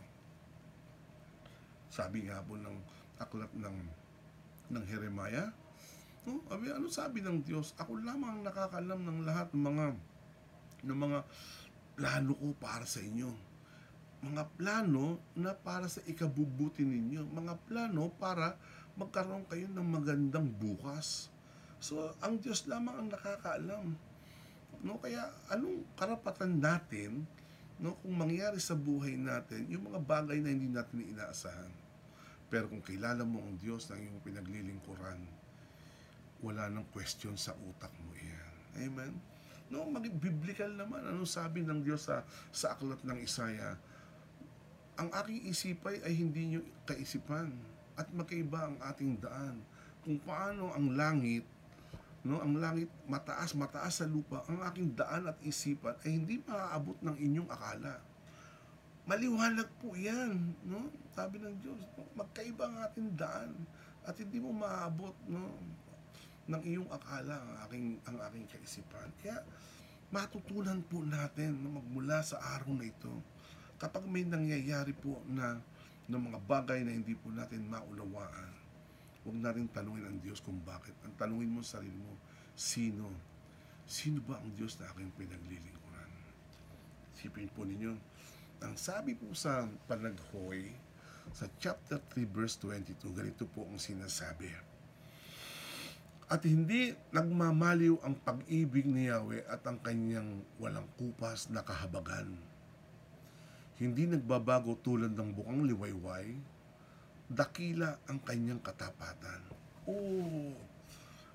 Sabi 1.92 2.26
nga 2.26 2.40
po 2.40 2.56
ng 2.56 2.76
aklat 3.20 3.52
ng 3.52 3.76
ng 4.72 4.84
Jeremiah, 4.88 5.52
no? 6.24 6.40
Abi, 6.48 6.72
ano 6.72 6.88
sabi 6.88 7.20
ng 7.20 7.44
Diyos? 7.44 7.76
Ako 7.76 8.00
lamang 8.00 8.40
ang 8.40 8.42
nakakalam 8.48 9.00
ng 9.04 9.18
lahat 9.28 9.52
ng 9.52 9.62
mga 9.62 9.86
ng 10.88 10.98
mga 10.98 11.18
plano 11.94 12.32
ko 12.34 12.48
para 12.56 12.88
sa 12.88 13.00
inyo. 13.04 13.30
Mga 14.24 14.42
plano 14.56 15.20
na 15.36 15.52
para 15.52 15.84
sa 15.86 16.00
ikabubuti 16.08 16.80
ninyo. 16.80 17.28
Mga 17.28 17.54
plano 17.68 18.08
para 18.16 18.56
magkaroon 18.96 19.44
kayo 19.46 19.68
ng 19.68 19.84
magandang 19.84 20.48
bukas. 20.48 21.28
So, 21.78 22.16
ang 22.24 22.40
Diyos 22.40 22.64
lamang 22.64 22.96
ang 22.96 23.08
nakakaalam. 23.12 23.92
No, 24.84 25.00
kaya 25.00 25.32
anong 25.48 25.80
karapatan 25.96 26.60
natin 26.60 27.24
no 27.80 27.98
kung 28.04 28.14
mangyari 28.14 28.60
sa 28.62 28.76
buhay 28.78 29.18
natin 29.18 29.66
yung 29.66 29.90
mga 29.90 29.98
bagay 30.04 30.38
na 30.38 30.52
hindi 30.52 30.68
natin 30.68 31.08
inaasahan. 31.08 31.72
Pero 32.52 32.68
kung 32.70 32.84
kilala 32.84 33.24
mo 33.24 33.40
ang 33.40 33.56
Diyos 33.58 33.88
na 33.90 33.98
iyong 33.98 34.20
pinaglilingkuran, 34.22 35.18
wala 36.44 36.68
nang 36.68 36.84
question 36.92 37.34
sa 37.34 37.56
utak 37.56 37.90
mo 38.04 38.12
iyan. 38.14 38.54
Amen? 38.84 39.12
No, 39.72 39.88
maging 39.88 40.20
biblical 40.20 40.68
naman. 40.68 41.00
Ano 41.02 41.24
sabi 41.24 41.64
ng 41.64 41.80
Diyos 41.80 42.04
sa, 42.04 42.20
sa 42.52 42.76
aklat 42.76 43.00
ng 43.02 43.18
Isaiah? 43.24 43.80
Ang 45.00 45.10
aking 45.10 45.50
isipay 45.50 46.04
ay 46.04 46.14
hindi 46.14 46.54
nyo 46.54 46.60
kaisipan 46.86 47.50
at 47.96 48.06
magkaiba 48.12 48.70
ang 48.70 48.76
ating 48.92 49.18
daan. 49.18 49.58
Kung 50.04 50.20
paano 50.20 50.70
ang 50.76 50.92
langit, 50.94 51.42
no, 52.24 52.40
ang 52.40 52.56
langit 52.56 52.88
mataas, 53.04 53.52
mataas 53.52 54.00
sa 54.00 54.06
lupa, 54.08 54.42
ang 54.48 54.64
aking 54.66 54.96
daan 54.96 55.28
at 55.28 55.36
isipan 55.44 55.94
ay 56.02 56.16
hindi 56.16 56.40
maaabot 56.42 56.96
ng 57.04 57.16
inyong 57.20 57.50
akala. 57.52 58.00
Maliwanag 59.04 59.68
po 59.78 59.92
yan, 59.92 60.56
no? 60.64 60.88
Sabi 61.12 61.36
ng 61.36 61.60
Diyos, 61.60 61.76
no? 62.00 62.08
magkaiba 62.16 62.64
ang 62.64 62.76
ating 62.88 63.12
daan 63.12 63.52
at 64.08 64.16
hindi 64.16 64.40
mo 64.40 64.56
maaabot, 64.56 65.12
no? 65.28 65.52
ng 66.44 66.62
iyong 66.64 66.88
akala 66.92 67.40
ang 67.40 67.52
aking 67.68 67.86
ang 68.04 68.16
aking 68.28 68.44
kaisipan. 68.48 69.08
Kaya 69.20 69.40
matutunan 70.12 70.84
po 70.84 71.00
natin 71.00 71.56
na 71.64 71.80
magmula 71.80 72.20
sa 72.20 72.36
araw 72.56 72.76
na 72.76 72.84
ito 72.84 73.12
kapag 73.80 74.04
may 74.06 74.22
nangyayari 74.28 74.92
po 74.92 75.18
na 75.26 75.58
ng 76.04 76.20
mga 76.20 76.40
bagay 76.44 76.84
na 76.84 76.92
hindi 76.92 77.16
po 77.16 77.32
natin 77.32 77.64
maunawaan, 77.64 78.52
huwag 79.24 79.40
natin 79.40 79.72
tanungin 79.72 80.04
ang 80.04 80.18
Diyos 80.20 80.44
kung 80.44 80.60
bakit. 80.62 80.92
Ang 81.02 81.16
tanungin 81.16 81.48
mo 81.48 81.60
sa 81.64 81.80
sarili 81.80 81.96
mo, 81.96 82.14
sino? 82.52 83.08
Sino 83.88 84.20
ba 84.24 84.36
ang 84.40 84.52
Diyos 84.52 84.76
na 84.80 84.88
aking 84.92 85.12
pinaglilingkuran? 85.16 86.12
Sipin 87.16 87.48
po 87.52 87.64
ninyo, 87.64 87.92
ang 88.64 88.76
sabi 88.76 89.16
po 89.16 89.32
sa 89.32 89.64
Panaghoy, 89.88 90.72
sa 91.32 91.48
chapter 91.56 91.96
3 92.12 92.28
verse 92.28 92.60
22, 92.60 93.16
ganito 93.16 93.44
po 93.48 93.64
ang 93.64 93.80
sinasabi. 93.80 94.52
At 96.28 96.40
hindi 96.44 96.96
nagmamaliw 97.12 98.00
ang 98.00 98.16
pag-ibig 98.24 98.88
ni 98.88 99.12
Yahweh 99.12 99.44
at 99.44 99.64
ang 99.68 99.76
kanyang 99.80 100.40
walang 100.56 100.88
kupas 100.96 101.52
na 101.52 101.60
kahabagan. 101.60 102.32
Hindi 103.76 104.08
nagbabago 104.08 104.80
tulad 104.80 105.12
ng 105.12 105.30
bukang 105.36 105.68
liwayway, 105.68 106.38
dakila 107.34 107.98
ang 108.06 108.22
kanyang 108.22 108.62
katapatan. 108.62 109.42
Oo, 109.90 110.54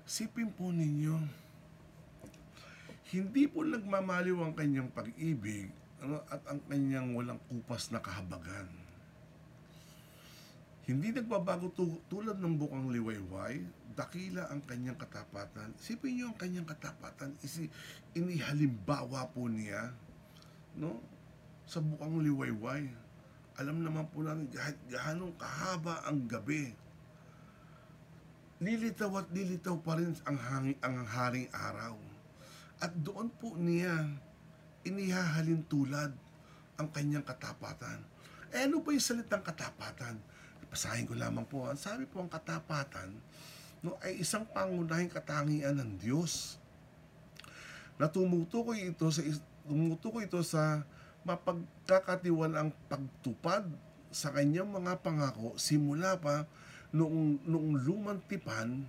sipin 0.08 0.48
po 0.50 0.72
ninyo, 0.72 1.20
hindi 3.12 3.44
po 3.46 3.62
nagmamaliw 3.62 4.40
ang 4.40 4.54
kanyang 4.56 4.88
pag-ibig 4.90 5.68
ano, 6.00 6.24
at 6.32 6.40
ang 6.48 6.58
kanyang 6.64 7.12
walang 7.12 7.40
kupas 7.46 7.92
na 7.92 8.00
kahabagan. 8.00 8.66
Hindi 10.88 11.14
nagbabago 11.14 11.70
tu- 11.70 12.02
tulad 12.10 12.40
ng 12.40 12.56
bukang 12.56 12.90
liwayway, 12.90 13.62
dakila 13.94 14.48
ang 14.50 14.64
kanyang 14.64 14.98
katapatan. 14.98 15.70
Isipin 15.78 16.18
niyo 16.18 16.24
ang 16.32 16.38
kanyang 16.40 16.66
katapatan, 16.66 17.36
isi, 17.44 17.70
inihalimbawa 18.16 19.28
po 19.30 19.46
niya, 19.46 19.92
no? 20.74 20.98
Sa 21.68 21.78
bukang 21.78 22.18
liwayway. 22.24 22.90
Alam 23.60 23.84
naman 23.84 24.08
po 24.08 24.24
natin 24.24 24.48
kahit 24.48 24.80
gaano 24.88 25.36
kahaba 25.36 26.00
ang 26.08 26.24
gabi. 26.24 26.72
Lilitaw 28.64 29.20
at 29.20 29.28
lilitaw 29.28 29.76
pa 29.84 30.00
rin 30.00 30.16
ang, 30.24 30.38
hangi, 30.40 30.72
ang 30.80 31.04
haring 31.04 31.48
araw. 31.52 31.96
At 32.80 32.96
doon 32.96 33.28
po 33.36 33.52
niya 33.60 34.16
inihahalin 34.88 35.60
tulad 35.68 36.08
ang 36.80 36.88
kanyang 36.88 37.24
katapatan. 37.24 38.00
Eh 38.48 38.64
ano 38.64 38.80
ba 38.80 38.96
yung 38.96 39.04
salitang 39.04 39.44
katapatan? 39.44 40.16
Basahin 40.72 41.04
ko 41.04 41.12
lamang 41.12 41.44
po. 41.44 41.68
Ang 41.68 41.76
sabi 41.76 42.08
po 42.08 42.24
ang 42.24 42.32
katapatan 42.32 43.12
no, 43.84 44.00
ay 44.00 44.24
isang 44.24 44.48
pangunahing 44.48 45.12
katangian 45.12 45.76
ng 45.76 46.00
Diyos 46.00 46.56
na 48.00 48.08
tumutukoy 48.08 48.88
ito 48.88 49.04
sa 49.12 49.20
tumutukoy 49.68 50.24
ito 50.24 50.40
sa 50.40 50.80
mapagkakatiwan 51.24 52.54
ang 52.56 52.70
pagtupad 52.88 53.68
sa 54.10 54.34
kanyang 54.34 54.70
mga 54.70 54.98
pangako 55.04 55.54
simula 55.54 56.18
pa 56.18 56.48
noong, 56.90 57.44
noong 57.46 57.72
lumang 57.86 58.20
tipan 58.26 58.82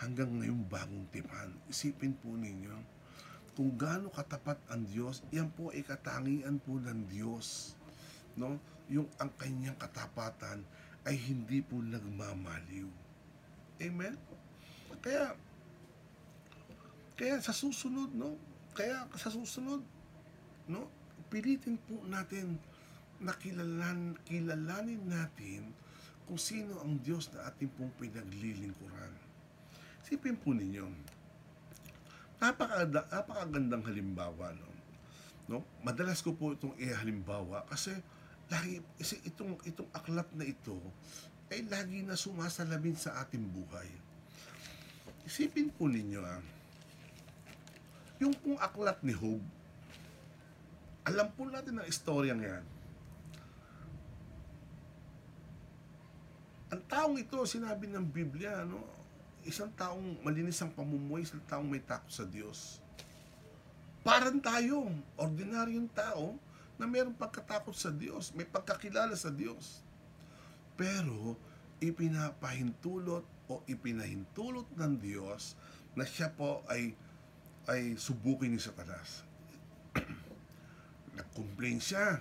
hanggang 0.00 0.40
ngayong 0.40 0.64
bagong 0.70 1.04
tipan. 1.12 1.52
Isipin 1.68 2.16
po 2.16 2.32
ninyo 2.32 3.00
kung 3.60 3.76
gaano 3.76 4.08
katapat 4.08 4.56
ang 4.72 4.88
Diyos, 4.88 5.20
yan 5.34 5.52
po 5.52 5.68
ay 5.68 5.84
katangian 5.84 6.56
po 6.64 6.80
ng 6.80 7.04
Diyos. 7.12 7.76
No? 8.32 8.56
Yung 8.88 9.04
ang 9.20 9.28
kanyang 9.36 9.76
katapatan 9.76 10.64
ay 11.04 11.12
hindi 11.18 11.60
po 11.60 11.76
nagmamaliw. 11.76 12.88
Amen? 13.84 14.16
Kaya, 15.04 15.36
kaya 17.20 17.36
sa 17.44 17.52
susunod, 17.52 18.16
no? 18.16 18.40
Kaya 18.72 19.04
sa 19.20 19.28
susunod, 19.28 19.84
no? 20.64 20.88
Pilitin 21.30 21.78
po 21.86 22.02
natin 22.10 22.58
na 23.22 23.30
kilalan, 23.38 24.18
kilalanin 24.26 25.06
natin 25.06 25.70
kung 26.26 26.40
sino 26.40 26.82
ang 26.82 26.98
Diyos 26.98 27.30
na 27.30 27.46
ating 27.46 27.70
pong 27.78 27.94
pinaglilingkuran. 28.02 29.14
Sipin 30.02 30.34
po 30.34 30.50
ninyo, 30.50 30.90
napakaganda, 32.42 33.06
napakagandang 33.06 33.86
halimbawa, 33.86 34.50
no? 34.58 34.70
no? 35.46 35.58
Madalas 35.86 36.18
ko 36.18 36.34
po 36.34 36.50
itong 36.50 36.74
ihalimbawa 36.82 37.62
kasi 37.70 37.94
lagi 38.50 38.82
kasi 38.98 39.22
itong 39.22 39.54
itong 39.62 39.86
aklat 39.94 40.26
na 40.34 40.42
ito 40.42 40.74
ay 41.54 41.62
lagi 41.70 42.02
na 42.02 42.18
sumasalamin 42.18 42.98
sa 42.98 43.22
ating 43.22 43.46
buhay. 43.46 43.86
Isipin 45.26 45.70
po 45.70 45.86
ninyo 45.86 46.22
ah, 46.26 46.42
yung 48.18 48.34
pong 48.34 48.58
aklat 48.58 48.98
ni 49.06 49.14
Job, 49.14 49.42
alam 51.04 51.28
po 51.32 51.48
natin 51.48 51.80
ang 51.80 51.86
istoryang 51.88 52.40
yan. 52.40 52.64
Ang 56.70 56.82
taong 56.86 57.16
ito, 57.18 57.38
sinabi 57.48 57.90
ng 57.90 58.06
Biblia, 58.06 58.62
no, 58.62 58.78
isang 59.42 59.72
taong 59.74 60.22
malinis 60.22 60.60
ang 60.62 60.70
pamumuhay, 60.70 61.26
isang 61.26 61.42
taong 61.48 61.66
may 61.66 61.82
takot 61.82 62.12
sa 62.12 62.22
Diyos. 62.28 62.78
Parang 64.06 64.38
tayo, 64.38 64.86
ordinaryong 65.18 65.90
tao, 65.90 66.38
na 66.80 66.88
mayroong 66.88 67.16
pagkatakot 67.18 67.76
sa 67.76 67.92
Diyos, 67.92 68.32
may 68.32 68.48
pagkakilala 68.48 69.12
sa 69.12 69.28
Diyos. 69.28 69.84
Pero, 70.78 71.36
ipinapahintulot 71.80 73.24
o 73.50 73.54
ipinahintulot 73.66 74.68
ng 74.76 74.92
Diyos 75.00 75.56
na 75.96 76.04
siya 76.04 76.30
po 76.30 76.62
ay 76.70 76.94
ay 77.68 77.96
subukin 78.00 78.52
ni 78.52 78.60
Satanas. 78.60 79.29
Nag-complain 81.40 81.80
siya. 81.80 82.20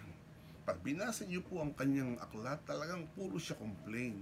Pag 0.63 0.79
binasa 0.79 1.27
niyo 1.27 1.43
po 1.43 1.59
ang 1.59 1.75
kanyang 1.75 2.15
aklat, 2.23 2.63
talagang 2.63 3.03
puro 3.19 3.35
siya 3.35 3.59
complain. 3.59 4.15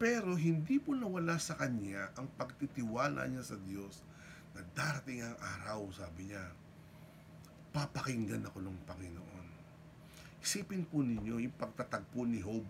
Pero 0.00 0.32
hindi 0.32 0.80
po 0.80 0.96
nawala 0.96 1.36
sa 1.36 1.60
kanya 1.60 2.08
ang 2.16 2.24
pagtitiwala 2.40 3.28
niya 3.28 3.44
sa 3.44 3.60
Diyos 3.60 4.00
na 4.56 4.64
darating 4.72 5.20
ang 5.20 5.36
araw, 5.36 5.92
sabi 5.92 6.32
niya, 6.32 6.40
papakinggan 7.76 8.48
ako 8.48 8.64
ng 8.64 8.80
Panginoon. 8.88 9.46
Isipin 10.40 10.88
po 10.88 11.04
ninyo 11.04 11.44
yung 11.44 11.56
pagtatagpo 11.60 12.24
ni 12.24 12.40
Job 12.40 12.64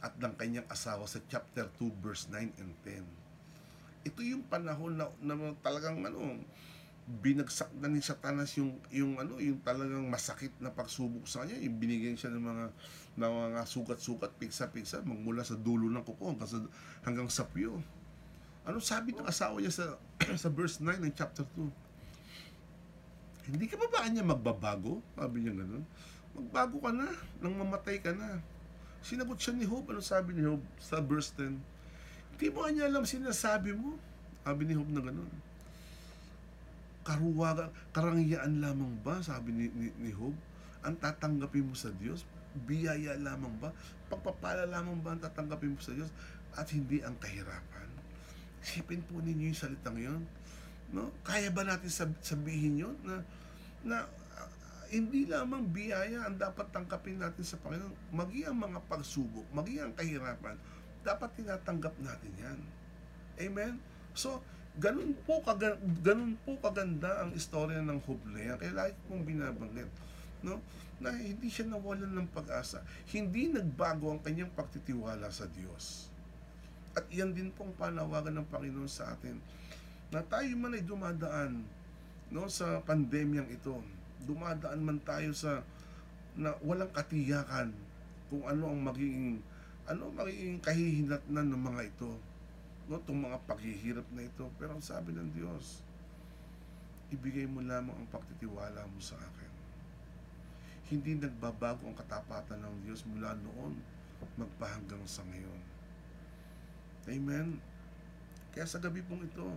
at 0.00 0.16
ng 0.16 0.32
kanyang 0.40 0.64
asawa 0.72 1.04
sa 1.04 1.20
chapter 1.28 1.68
2 1.76 1.92
verse 2.00 2.24
9 2.32 2.56
and 2.56 2.72
10. 2.88 4.08
Ito 4.08 4.20
yung 4.24 4.48
panahon 4.48 4.96
na, 4.96 5.12
na 5.20 5.52
talagang 5.60 6.00
ano, 6.08 6.40
binagsak 7.02 7.66
na 7.82 7.90
ni 7.90 7.98
Satanas 7.98 8.54
yung 8.54 8.78
yung 8.94 9.18
ano 9.18 9.42
yung 9.42 9.58
talagang 9.66 10.06
masakit 10.06 10.54
na 10.62 10.70
pagsubok 10.70 11.26
sa 11.26 11.42
kanya 11.42 11.58
yung 11.58 12.14
siya 12.14 12.30
ng 12.30 12.44
mga 12.46 12.64
ng 13.18 13.32
mga 13.50 13.60
sugat-sugat 13.66 14.30
piksa-piksa 14.38 15.02
magmula 15.02 15.42
sa 15.42 15.58
dulo 15.58 15.90
ng 15.90 16.04
kuko 16.06 16.30
hanggang 16.30 16.46
sa, 16.48 16.58
hanggang 17.02 17.28
sa 17.28 17.44
pyo 17.50 17.82
Ano 18.62 18.78
sabi 18.78 19.10
ng 19.10 19.26
asawa 19.26 19.58
niya 19.58 19.74
sa 19.74 19.98
sa 20.42 20.46
verse 20.46 20.78
9 20.78 21.02
ng 21.02 21.14
chapter 21.18 21.42
2? 21.58 23.50
Hindi 23.50 23.66
ka 23.66 23.74
ba 23.74 23.90
ba 23.90 24.06
niya 24.06 24.22
magbabago? 24.22 25.02
Sabi 25.18 25.42
niya 25.42 25.58
ganun. 25.58 25.82
Magbago 26.32 26.78
ka 26.78 26.94
na, 26.94 27.10
nang 27.42 27.58
mamatay 27.58 27.98
ka 27.98 28.14
na. 28.14 28.38
Sinagot 29.02 29.34
siya 29.42 29.58
ni 29.58 29.66
Job. 29.66 29.82
Ano 29.90 29.98
sabi 29.98 30.38
ni 30.38 30.46
Job 30.46 30.62
sa 30.78 31.02
verse 31.02 31.34
10? 31.34 31.58
Hindi 32.38 32.46
mo 32.54 32.62
niya 32.70 32.86
alam 32.86 33.02
sinasabi 33.02 33.74
mo. 33.74 33.98
Sabi 34.46 34.62
ni 34.70 34.78
Job 34.78 34.86
na 34.94 35.02
ganun. 35.02 35.32
Karuwagan, 37.02 37.70
karangyaan 37.90 38.62
lamang 38.62 38.94
ba? 39.02 39.18
Sabi 39.18 39.50
ni, 39.50 39.66
ni, 39.74 39.88
ni 39.98 40.10
Job. 40.14 40.34
Ang 40.82 40.98
tatanggapin 40.98 41.66
mo 41.66 41.74
sa 41.74 41.90
Diyos? 41.94 42.26
Biyaya 42.66 43.18
lamang 43.18 43.54
ba? 43.58 43.74
Pagpapala 44.10 44.66
lamang 44.66 44.98
ba 45.02 45.14
ang 45.14 45.22
tatanggapin 45.22 45.74
mo 45.74 45.80
sa 45.82 45.94
Diyos? 45.94 46.10
At 46.54 46.70
hindi 46.70 47.02
ang 47.02 47.18
kahirapan. 47.18 47.88
Isipin 48.62 49.02
po 49.06 49.18
ninyo 49.18 49.50
yung 49.50 49.58
salitang 49.58 49.98
yun. 49.98 50.22
No? 50.94 51.10
Kaya 51.26 51.50
ba 51.50 51.66
natin 51.66 51.90
sab- 51.90 52.22
sabihin 52.22 52.78
yun 52.78 52.96
na, 53.02 53.24
na 53.82 54.06
ah, 54.38 54.50
hindi 54.92 55.26
lamang 55.26 55.72
biyaya 55.72 56.28
ang 56.28 56.36
dapat 56.38 56.70
tangkapin 56.70 57.18
natin 57.18 57.42
sa 57.42 57.58
Panginoon. 57.58 58.14
Magi 58.14 58.46
ang 58.46 58.60
mga 58.60 58.78
pagsubok, 58.86 59.48
magi 59.50 59.80
ang 59.80 59.96
kahirapan, 59.96 60.54
dapat 61.02 61.30
tinatanggap 61.34 61.94
natin 61.98 62.32
yan. 62.38 62.58
Amen? 63.42 63.80
So, 64.12 64.44
ganun 64.80 65.12
po, 65.28 65.44
kaga, 65.44 65.76
ganun 66.00 66.38
po 66.46 66.56
kaganda 66.60 67.20
ang 67.20 67.36
istorya 67.36 67.84
ng 67.84 68.00
yan. 68.40 68.56
Kaya 68.56 68.72
lagi 68.72 68.96
kong 69.08 69.24
binabanggit. 69.28 69.90
No? 70.40 70.62
Na 71.02 71.12
hindi 71.12 71.52
siya 71.52 71.68
nawalan 71.68 72.08
ng 72.08 72.28
pag-asa. 72.32 72.80
Hindi 73.10 73.52
nagbago 73.52 74.14
ang 74.14 74.20
kanyang 74.24 74.52
pagtitiwala 74.56 75.28
sa 75.28 75.44
Diyos. 75.50 76.08
At 76.92 77.08
iyan 77.08 77.32
din 77.32 77.50
pong 77.52 77.72
panawagan 77.76 78.36
ng 78.36 78.48
Panginoon 78.48 78.88
sa 78.88 79.16
atin 79.16 79.40
na 80.12 80.20
tayo 80.20 80.52
man 80.60 80.76
ay 80.76 80.84
dumadaan 80.84 81.64
no 82.28 82.44
sa 82.52 82.84
pandemyang 82.84 83.48
ito. 83.48 83.80
Dumadaan 84.28 84.80
man 84.84 85.00
tayo 85.00 85.32
sa 85.32 85.64
na 86.36 86.52
walang 86.60 86.92
katiyakan 86.92 87.72
kung 88.28 88.44
ano 88.44 88.72
ang 88.72 88.80
magiging 88.80 89.40
ano 89.88 90.12
magiging 90.12 90.60
kahihinatnan 90.60 91.48
ng 91.48 91.62
mga 91.64 91.80
ito. 91.88 92.12
No, 92.92 93.00
itong 93.00 93.24
mga 93.24 93.40
paghihirap 93.48 94.04
na 94.12 94.28
ito. 94.28 94.44
Pero 94.60 94.76
ang 94.76 94.84
sabi 94.84 95.16
ng 95.16 95.32
Diyos, 95.32 95.80
ibigay 97.08 97.48
mo 97.48 97.64
lamang 97.64 97.96
ang 97.96 98.08
pagtitiwala 98.12 98.84
mo 98.84 99.00
sa 99.00 99.16
akin. 99.16 99.48
Hindi 100.92 101.16
nagbabago 101.16 101.88
ang 101.88 101.96
katapatan 101.96 102.60
ng 102.60 102.84
Diyos 102.84 103.00
mula 103.08 103.32
noon 103.32 103.80
magpahanggang 104.36 105.00
sa 105.08 105.24
ngayon. 105.24 105.60
Amen. 107.08 107.56
Kaya 108.52 108.68
sa 108.68 108.76
gabi 108.76 109.00
pong 109.00 109.24
ito, 109.24 109.48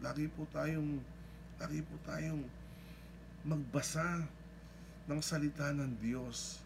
lagi 0.00 0.24
po 0.32 0.48
tayong 0.48 1.04
lagi 1.60 1.84
po 1.84 2.00
tayong 2.08 2.48
magbasa 3.44 4.24
ng 5.04 5.20
salita 5.20 5.68
ng 5.76 6.00
Diyos. 6.00 6.64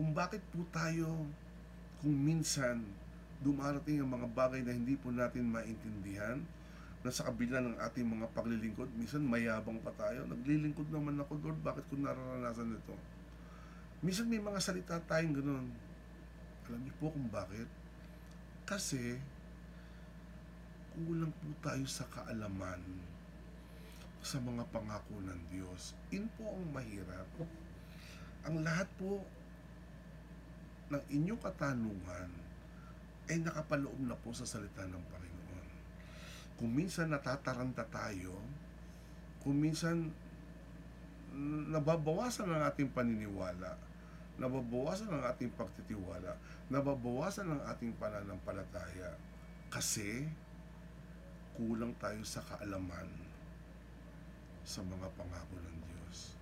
Kung 0.00 0.16
bakit 0.16 0.40
po 0.48 0.64
tayo 0.72 1.28
kung 2.00 2.16
minsan 2.16 3.03
dumarating 3.44 4.00
ang 4.00 4.08
mga 4.08 4.28
bagay 4.32 4.64
na 4.64 4.72
hindi 4.72 4.96
po 4.96 5.12
natin 5.12 5.52
maintindihan 5.52 6.40
na 7.04 7.12
sa 7.12 7.28
kabila 7.28 7.60
ng 7.60 7.76
ating 7.76 8.08
mga 8.08 8.32
paglilingkod, 8.32 8.88
minsan 8.96 9.20
mayabang 9.20 9.76
pa 9.84 9.92
tayo. 9.92 10.24
Naglilingkod 10.24 10.88
naman 10.88 11.20
ako, 11.20 11.36
Lord, 11.44 11.60
bakit 11.60 11.84
ko 11.92 12.00
nararanasan 12.00 12.72
ito? 12.72 12.96
Minsan 14.00 14.32
may 14.32 14.40
mga 14.40 14.56
salita 14.56 14.96
tayong 15.04 15.36
ganun. 15.36 15.68
Alam 16.64 16.80
niyo 16.80 16.96
po 16.96 17.12
kung 17.12 17.28
bakit? 17.28 17.68
Kasi, 18.64 19.20
kulang 20.96 21.28
po 21.28 21.52
tayo 21.60 21.84
sa 21.84 22.08
kaalaman 22.08 22.80
sa 24.24 24.40
mga 24.40 24.64
pangako 24.72 25.20
ng 25.20 25.40
Diyos. 25.52 25.92
In 26.08 26.24
po 26.40 26.56
ang 26.56 26.64
mahirap. 26.72 27.28
Ang 28.48 28.64
lahat 28.64 28.88
po 28.96 29.20
ng 30.88 31.04
inyong 31.12 31.40
katanungan 31.44 32.43
ay 33.30 33.40
nakapaloob 33.40 33.96
na 34.04 34.16
po 34.18 34.32
sa 34.36 34.44
salita 34.44 34.84
ng 34.84 35.04
Panginoon. 35.08 35.66
Kung 36.60 36.70
minsan 36.70 37.08
natataranta 37.10 37.88
tayo, 37.88 38.36
kung 39.40 39.60
minsan 39.60 40.12
nababawasan 41.72 42.46
ang 42.46 42.62
ating 42.70 42.92
paniniwala, 42.94 43.74
nababawasan 44.38 45.10
ang 45.10 45.24
ating 45.30 45.50
pagtitiwala, 45.54 46.38
nababawasan 46.70 47.50
ang 47.50 47.62
ating 47.70 47.94
pananampalataya 47.98 49.14
kasi 49.70 50.26
kulang 51.54 51.94
tayo 51.98 52.22
sa 52.22 52.42
kaalaman 52.42 53.06
sa 54.66 54.82
mga 54.82 55.06
pangako 55.14 55.54
ng 55.60 55.78
Diyos. 55.86 56.34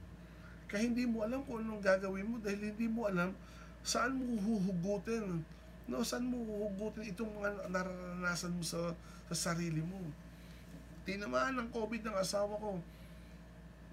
Kaya 0.70 0.88
hindi 0.88 1.04
mo 1.04 1.20
alam 1.26 1.44
kung 1.44 1.60
anong 1.60 1.84
gagawin 1.84 2.28
mo 2.28 2.36
dahil 2.40 2.72
hindi 2.72 2.88
mo 2.88 3.04
alam 3.04 3.36
saan 3.82 4.16
mo 4.16 4.38
huhugutin. 4.40 5.44
No, 5.90 6.06
saan 6.06 6.30
mo 6.30 6.38
huhugutin 6.46 7.10
itong 7.10 7.32
mga 7.42 7.66
nararanasan 7.66 8.54
mo 8.54 8.62
sa, 8.62 8.94
sa 9.32 9.50
sarili 9.50 9.82
mo. 9.82 9.98
Tinamaan 11.02 11.58
ng 11.58 11.68
COVID 11.74 12.06
ng 12.06 12.16
asawa 12.18 12.54
ko. 12.54 12.78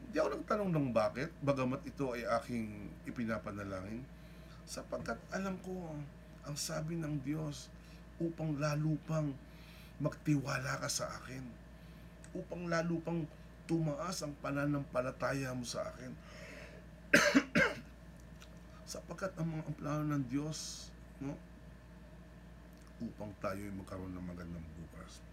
Hindi 0.06 0.18
ako 0.22 0.30
nagtanong 0.38 0.72
ng 0.74 0.90
bakit, 0.94 1.30
bagamat 1.42 1.82
ito 1.86 2.14
ay 2.14 2.26
aking 2.42 2.94
ipinapanalangin. 3.10 4.06
Sapagkat 4.70 5.18
alam 5.34 5.58
ko 5.66 5.74
ang 6.46 6.54
sabi 6.54 6.98
ng 6.98 7.26
Diyos 7.26 7.74
upang 8.22 8.58
lalo 8.62 8.94
pang 9.10 9.34
magtiwala 9.98 10.78
ka 10.86 10.90
sa 10.90 11.10
akin. 11.10 11.42
Upang 12.38 12.70
lalo 12.70 13.02
pang 13.02 13.26
tumaas 13.66 14.22
ang 14.22 14.34
pananampalataya 14.42 15.54
mo 15.58 15.66
sa 15.66 15.90
akin. 15.90 16.12
Sapagkat 18.94 19.34
ang 19.38 19.58
mga 19.58 19.74
plano 19.78 20.04
ng 20.10 20.26
Diyos, 20.30 20.90
no? 21.22 21.38
Upang 23.00 23.32
tayo 23.40 23.60
ay 23.60 23.74
magkaroon 23.76 24.12
ng 24.12 24.28
magandang 24.28 24.68
bukas. 24.76 25.24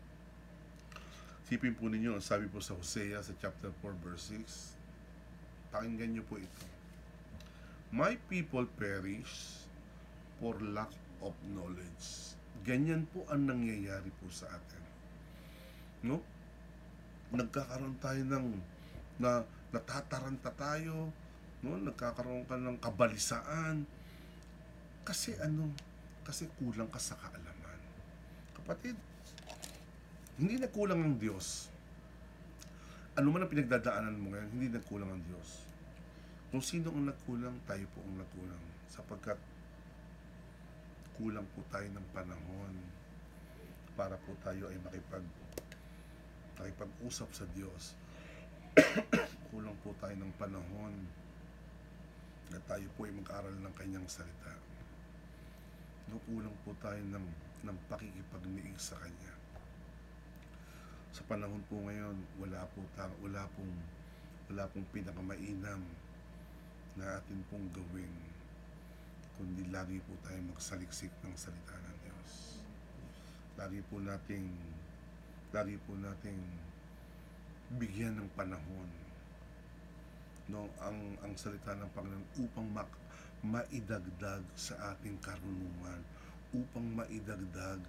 Sipin 1.47 1.75
po 1.75 1.87
ninyo, 1.87 2.19
ang 2.19 2.25
sabi 2.25 2.51
po 2.51 2.59
sa 2.59 2.75
Hosea 2.75 3.23
sa 3.23 3.35
chapter 3.39 3.71
4 3.83 4.03
verse 4.03 4.35
6. 4.35 5.75
Pakinggan 5.75 6.15
niyo 6.15 6.25
po 6.27 6.39
ito. 6.39 6.65
My 7.95 8.19
people 8.27 8.67
perish 8.79 9.63
for 10.39 10.59
lack 10.59 10.91
of 11.23 11.35
knowledge. 11.55 12.35
Ganyan 12.67 13.07
po 13.11 13.23
ang 13.31 13.47
nangyayari 13.47 14.11
po 14.19 14.27
sa 14.31 14.51
atin. 14.51 14.83
No? 16.03 16.19
Nagkakaroon 17.31 17.99
tayo 18.03 18.23
ng 18.27 18.47
na 19.17 19.43
natataranta 19.73 20.53
tayo, 20.55 21.11
no? 21.65 21.71
Nagkakaroon 21.81 22.45
ka 22.45 22.57
ng 22.61 22.79
kabalisaan. 22.79 23.89
Kasi 25.07 25.35
ano? 25.41 25.73
Kasi 26.27 26.51
kulang 26.59 26.91
ka 26.91 27.01
sa 27.01 27.17
kaalaman. 27.17 27.56
Kapatid, 28.67 28.99
hindi 30.43 30.59
nagkulang 30.59 30.99
ang 30.99 31.15
Diyos. 31.23 31.71
Ano 33.15 33.31
man 33.31 33.47
ang 33.47 33.53
pinagdadaanan 33.55 34.19
mo 34.19 34.35
ngayon, 34.35 34.51
hindi 34.59 34.75
nagkulang 34.75 35.07
ang 35.07 35.23
Diyos. 35.23 35.71
Kung 36.51 36.59
sino 36.67 36.91
ang 36.91 37.07
nagkulang, 37.07 37.63
tayo 37.63 37.87
po 37.95 38.03
ang 38.03 38.19
nagkulang. 38.19 38.65
Sapagkat 38.91 39.39
kulang 41.15 41.47
po 41.55 41.63
tayo 41.71 41.87
ng 41.95 42.07
panahon 42.11 42.75
para 43.95 44.19
po 44.27 44.35
tayo 44.43 44.67
ay 44.67 44.77
makipag 44.83 45.23
makipag-usap 46.59 47.31
sa 47.31 47.47
Diyos. 47.55 47.95
kulang 49.55 49.79
po 49.87 49.95
tayo 50.03 50.19
ng 50.19 50.35
panahon 50.43 51.07
na 52.51 52.59
tayo 52.67 52.91
po 52.99 53.07
ay 53.07 53.15
mag-aral 53.15 53.55
ng 53.63 53.75
kanyang 53.79 54.11
salita. 54.11 54.59
No, 56.11 56.19
kulang 56.27 56.55
po 56.67 56.75
tayo 56.83 56.99
ng, 56.99 57.27
ng 57.67 57.79
pakikipagniig 57.91 58.79
sa 58.79 58.95
Kanya. 59.03 59.35
Sa 61.11 61.27
panahon 61.27 61.61
po 61.67 61.83
ngayon, 61.83 62.15
wala 62.39 62.63
po 62.71 62.87
ta, 62.95 63.11
wala 63.19 63.45
pong 63.59 63.75
wala 64.47 64.71
pong 64.71 64.87
pinakamainam 64.95 65.83
na 66.95 67.19
atin 67.19 67.43
pong 67.51 67.67
gawin 67.75 68.15
kundi 69.37 69.69
lagi 69.69 70.01
po 70.07 70.17
tayo 70.25 70.41
magsaliksik 70.49 71.13
ng 71.21 71.35
salita 71.37 71.77
ng 71.77 71.97
Diyos. 72.09 72.33
Lagi 73.61 73.85
po 73.85 74.01
nating 74.01 74.49
lagi 75.53 75.77
po 75.85 75.93
nating 75.93 76.41
bigyan 77.77 78.17
ng 78.17 78.31
panahon 78.33 78.89
no 80.47 80.71
ang 80.79 81.19
ang 81.27 81.35
salita 81.35 81.75
ng 81.75 81.91
Panginoon 81.91 82.27
upang 82.39 82.71
mak, 82.71 82.87
maidagdag 83.43 84.47
sa 84.55 84.95
ating 84.95 85.19
karunungan 85.19 86.01
upang 86.57 86.87
maidagdag 86.97 87.81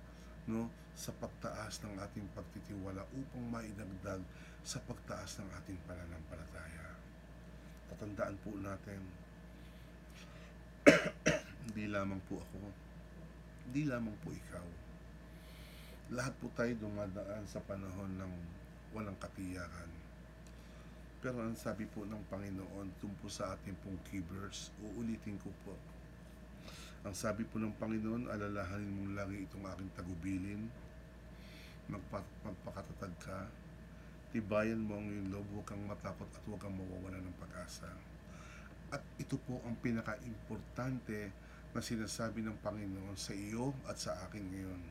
no 0.48 0.68
sa 0.98 1.14
pagtaas 1.14 1.84
ng 1.86 1.94
ating 2.02 2.28
pagtitiwala 2.34 3.06
upang 3.14 3.46
maidagdag 3.54 4.24
sa 4.66 4.82
pagtaas 4.84 5.40
ng 5.40 5.50
ating 5.64 5.80
pananampalataya. 5.88 6.88
Tatandaan 7.94 8.36
po 8.42 8.52
natin 8.60 9.02
hindi 11.68 11.86
lamang 11.92 12.20
po 12.26 12.40
ako, 12.40 12.60
hindi 13.70 13.84
lamang 13.88 14.16
po 14.24 14.32
ikaw. 14.32 14.68
lahat 16.08 16.32
po 16.40 16.48
tayo 16.56 16.72
dumadaan 16.80 17.44
sa 17.52 17.60
panahon 17.60 18.16
ng 18.16 18.34
walang 18.96 19.20
katiyakan. 19.20 19.92
Pero 21.20 21.44
ang 21.44 21.58
sabi 21.60 21.84
po 21.84 22.08
ng 22.08 22.24
Panginoon 22.32 22.88
tungkol 23.04 23.28
sa 23.28 23.52
ating 23.60 23.76
pong 23.84 24.00
keyverse, 24.08 24.72
uulitin 24.80 25.36
ko 25.44 25.52
po. 25.68 25.76
Ang 27.08 27.16
sabi 27.16 27.48
po 27.48 27.56
ng 27.56 27.72
Panginoon, 27.80 28.28
alalahanin 28.28 28.92
mong 28.92 29.16
lagi 29.16 29.48
itong 29.48 29.64
aking 29.64 29.96
tagubilin, 29.96 30.68
magpa, 31.88 32.20
magpakatatag 32.44 33.16
ka, 33.24 33.48
tibayan 34.36 34.84
mo 34.84 35.00
ang 35.00 35.08
iyong 35.08 35.32
loob, 35.32 35.48
huwag 35.56 35.72
kang 35.72 35.80
matakot 35.88 36.28
at 36.28 36.44
huwag 36.44 36.60
kang 36.60 36.76
mawawala 36.76 37.16
ng 37.24 37.38
pag-asa. 37.40 37.88
At 38.92 39.00
ito 39.16 39.40
po 39.40 39.64
ang 39.64 39.80
pinaka-importante 39.80 41.32
na 41.72 41.80
sinasabi 41.80 42.44
ng 42.44 42.60
Panginoon 42.60 43.16
sa 43.16 43.32
iyo 43.32 43.72
at 43.88 43.96
sa 43.96 44.12
akin 44.28 44.44
ngayon. 44.44 44.84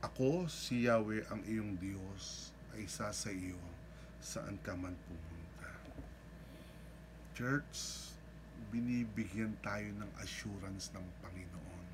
Ako, 0.00 0.48
si 0.48 0.88
Yahweh, 0.88 1.28
ang 1.28 1.44
iyong 1.44 1.76
Diyos, 1.76 2.56
ay 2.72 2.88
isa 2.88 3.12
sa 3.12 3.28
iyo 3.28 3.60
saan 4.24 4.56
ka 4.64 4.72
man 4.72 4.96
pumunta. 5.04 5.68
Church, 7.36 8.08
binibigyan 8.68 9.56
tayo 9.64 9.88
ng 9.96 10.10
assurance 10.20 10.92
ng 10.92 11.06
Panginoon 11.24 11.86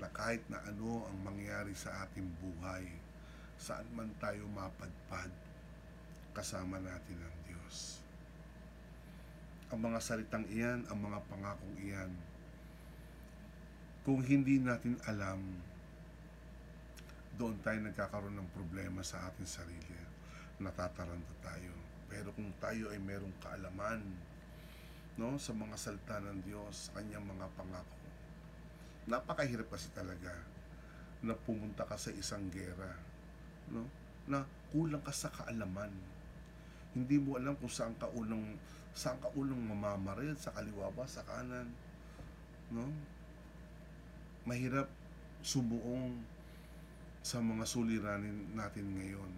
na 0.00 0.08
kahit 0.16 0.40
na 0.48 0.56
ano 0.64 1.04
ang 1.04 1.18
mangyari 1.20 1.76
sa 1.76 2.08
ating 2.08 2.24
buhay, 2.40 2.88
saan 3.60 3.84
man 3.92 4.08
tayo 4.16 4.48
mapadpad, 4.48 5.28
kasama 6.32 6.80
natin 6.80 7.20
ang 7.20 7.36
Diyos. 7.44 8.00
Ang 9.68 9.92
mga 9.92 10.00
salitang 10.00 10.48
iyan, 10.48 10.88
ang 10.88 10.98
mga 10.98 11.20
pangakong 11.28 11.76
iyan, 11.84 12.10
kung 14.00 14.24
hindi 14.24 14.56
natin 14.56 14.96
alam, 15.04 15.38
doon 17.36 17.60
tayo 17.60 17.78
nagkakaroon 17.84 18.36
ng 18.40 18.50
problema 18.56 19.04
sa 19.04 19.28
ating 19.28 19.48
sarili. 19.48 19.96
Natataranta 20.60 21.36
tayo. 21.44 21.72
Pero 22.08 22.32
kung 22.32 22.48
tayo 22.58 22.88
ay 22.92 22.98
merong 23.00 23.32
kaalaman 23.44 24.00
no, 25.20 25.36
sa 25.36 25.52
mga 25.52 25.76
salita 25.76 26.16
ng 26.16 26.40
Diyos, 26.48 26.88
sa 26.88 26.96
kanyang 26.96 27.28
mga 27.28 27.46
pangako, 27.52 28.00
napakahirap 29.04 29.68
kasi 29.68 29.92
talaga 29.92 30.32
na 31.20 31.36
pumunta 31.36 31.84
ka 31.84 32.00
sa 32.00 32.08
isang 32.16 32.48
gera 32.48 32.96
no, 33.68 33.84
na 34.24 34.48
kulang 34.72 35.04
ka 35.04 35.12
sa 35.12 35.28
kaalaman. 35.28 35.92
Hindi 36.96 37.20
mo 37.20 37.36
alam 37.36 37.52
kung 37.60 37.68
saan 37.68 37.92
ka 38.00 38.08
unang 38.16 38.56
saan 38.96 39.20
ka 39.20 39.28
unang 39.36 39.60
mamamaril, 39.60 40.34
sa 40.34 40.56
kaliwa 40.56 40.90
ba, 40.96 41.04
sa 41.06 41.22
kanan. 41.22 41.68
No? 42.72 42.88
Mahirap 44.48 44.88
sumuong 45.44 46.16
sa 47.20 47.38
mga 47.38 47.68
suliranin 47.68 48.56
natin 48.56 48.88
ngayon 48.96 49.32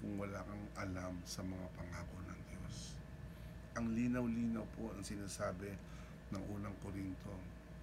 kung 0.00 0.14
wala 0.16 0.40
kang 0.42 0.66
alam 0.80 1.14
sa 1.28 1.44
mga 1.44 1.66
pangako 1.76 2.16
ng. 2.24 2.45
Ang 3.76 3.92
linaw-linaw 3.92 4.64
po 4.72 4.88
ang 4.92 5.04
sinasabi 5.04 5.68
ng 6.32 6.42
unang 6.56 6.74
Korinto, 6.80 7.32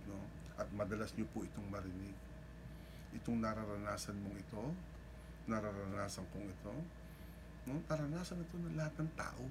no? 0.10 0.18
At 0.58 0.70
madalas 0.74 1.14
niyo 1.14 1.30
po 1.30 1.46
itong 1.46 1.70
marinig. 1.70 2.18
Itong 3.14 3.38
nararanasan 3.38 4.18
mong 4.18 4.38
ito, 4.38 4.64
nararanasan 5.46 6.26
kong 6.34 6.48
ito, 6.50 6.76
no? 7.70 7.78
Naranasan 7.86 8.42
ito 8.42 8.56
ng 8.58 8.74
lahat 8.74 8.94
ng 8.98 9.12
tao. 9.14 9.46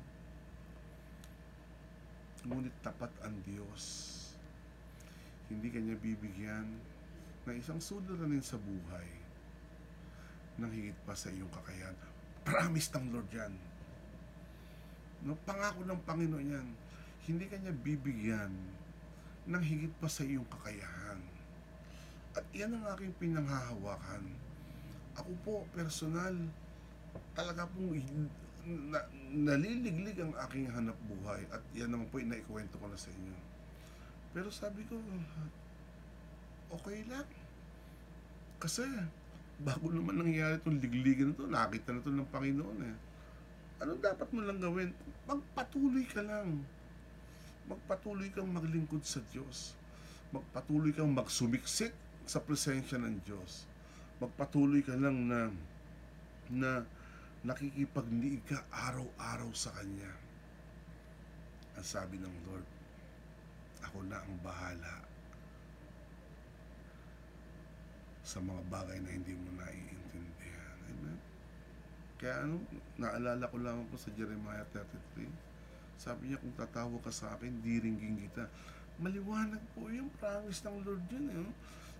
Ngunit 2.42 2.74
tapat 2.82 3.12
ang 3.22 3.38
Diyos. 3.46 3.82
Hindi 5.46 5.70
kanya 5.70 5.94
bibigyan 5.94 6.66
na 7.46 7.52
isang 7.54 7.78
suliranin 7.78 8.42
sa 8.42 8.58
buhay 8.58 9.08
nang 10.58 10.70
higit 10.74 10.96
pa 11.06 11.14
sa 11.14 11.30
iyong 11.30 11.50
kakayahan. 11.50 11.96
Promise 12.46 12.88
ng 12.98 13.06
Lord 13.14 13.30
yan. 13.30 13.54
No, 15.22 15.38
pangako 15.46 15.86
ng 15.86 16.02
Panginoon 16.02 16.54
yan. 16.54 16.68
Hindi 17.22 17.46
kanya 17.46 17.70
bibigyan 17.70 18.50
ng 19.46 19.62
higit 19.62 19.94
pa 20.02 20.10
sa 20.10 20.26
iyong 20.26 20.46
kakayahan. 20.50 21.18
At 22.34 22.46
yan 22.50 22.74
ang 22.74 22.84
aking 22.96 23.14
pinanghahawakan. 23.22 24.26
Ako 25.14 25.30
po, 25.46 25.54
personal, 25.76 26.34
talaga 27.36 27.68
pong 27.70 28.02
na, 28.62 29.02
naliliglig 29.34 30.18
ang 30.22 30.32
aking 30.48 30.70
hanap 30.70 30.94
buhay 31.10 31.42
at 31.50 31.62
yan 31.74 31.90
naman 31.90 32.06
po 32.08 32.22
yung 32.22 32.30
naikwento 32.30 32.78
ko 32.78 32.86
na 32.86 32.98
sa 32.98 33.10
inyo. 33.10 33.36
Pero 34.32 34.48
sabi 34.48 34.86
ko, 34.86 34.96
okay 36.72 37.04
lang. 37.10 37.26
Kasi, 38.62 38.86
bago 39.60 39.90
naman 39.90 40.22
nangyari 40.22 40.56
itong 40.62 40.78
ligligan 40.78 41.34
na 41.34 41.38
to, 41.38 41.44
nakita 41.50 41.90
na 41.90 42.00
to 42.06 42.10
ng 42.14 42.30
Panginoon 42.30 42.80
eh. 42.86 42.96
Ano 43.80 43.96
dapat 43.96 44.28
mo 44.34 44.44
lang 44.44 44.60
gawin? 44.60 44.90
Magpatuloy 45.24 46.04
ka 46.10 46.20
lang. 46.20 46.66
Magpatuloy 47.70 48.28
kang 48.34 48.50
maglingkod 48.50 49.06
sa 49.06 49.22
Diyos. 49.32 49.78
Magpatuloy 50.34 50.92
kang 50.92 51.14
magsumiksik 51.14 51.94
sa 52.26 52.42
presensya 52.42 53.00
ng 53.00 53.22
Diyos. 53.24 53.64
Magpatuloy 54.18 54.84
ka 54.84 54.98
lang 54.98 55.30
na 55.30 55.48
na 56.52 56.84
nakikipagniig 57.42 58.44
ka 58.44 58.60
araw-araw 58.70 59.50
sa 59.56 59.72
Kanya. 59.74 60.12
Ang 61.74 61.86
sabi 61.86 62.20
ng 62.20 62.36
Lord, 62.46 62.66
ako 63.82 63.98
na 64.06 64.20
ang 64.20 64.34
bahala 64.44 65.02
sa 68.22 68.38
mga 68.38 68.62
bagay 68.70 68.98
na 69.02 69.10
hindi 69.10 69.34
mo 69.34 69.48
naiintindihan. 69.58 70.01
Kaya 72.22 72.46
ano, 72.46 72.62
naalala 73.02 73.50
ko 73.50 73.58
lang 73.58 73.82
po 73.90 73.98
sa 73.98 74.14
Jeremiah 74.14 74.62
33. 74.70 75.26
Sabi 75.98 76.30
niya, 76.30 76.38
kung 76.38 76.54
tatawa 76.54 76.94
ka 77.02 77.10
sa 77.10 77.34
akin, 77.34 77.50
diringgin 77.66 78.14
kita. 78.22 78.46
Maliwanag 79.02 79.58
po 79.74 79.90
yung 79.90 80.06
promise 80.22 80.62
ng 80.62 80.86
Lord 80.86 81.02
yun. 81.10 81.26
Eh. 81.34 81.50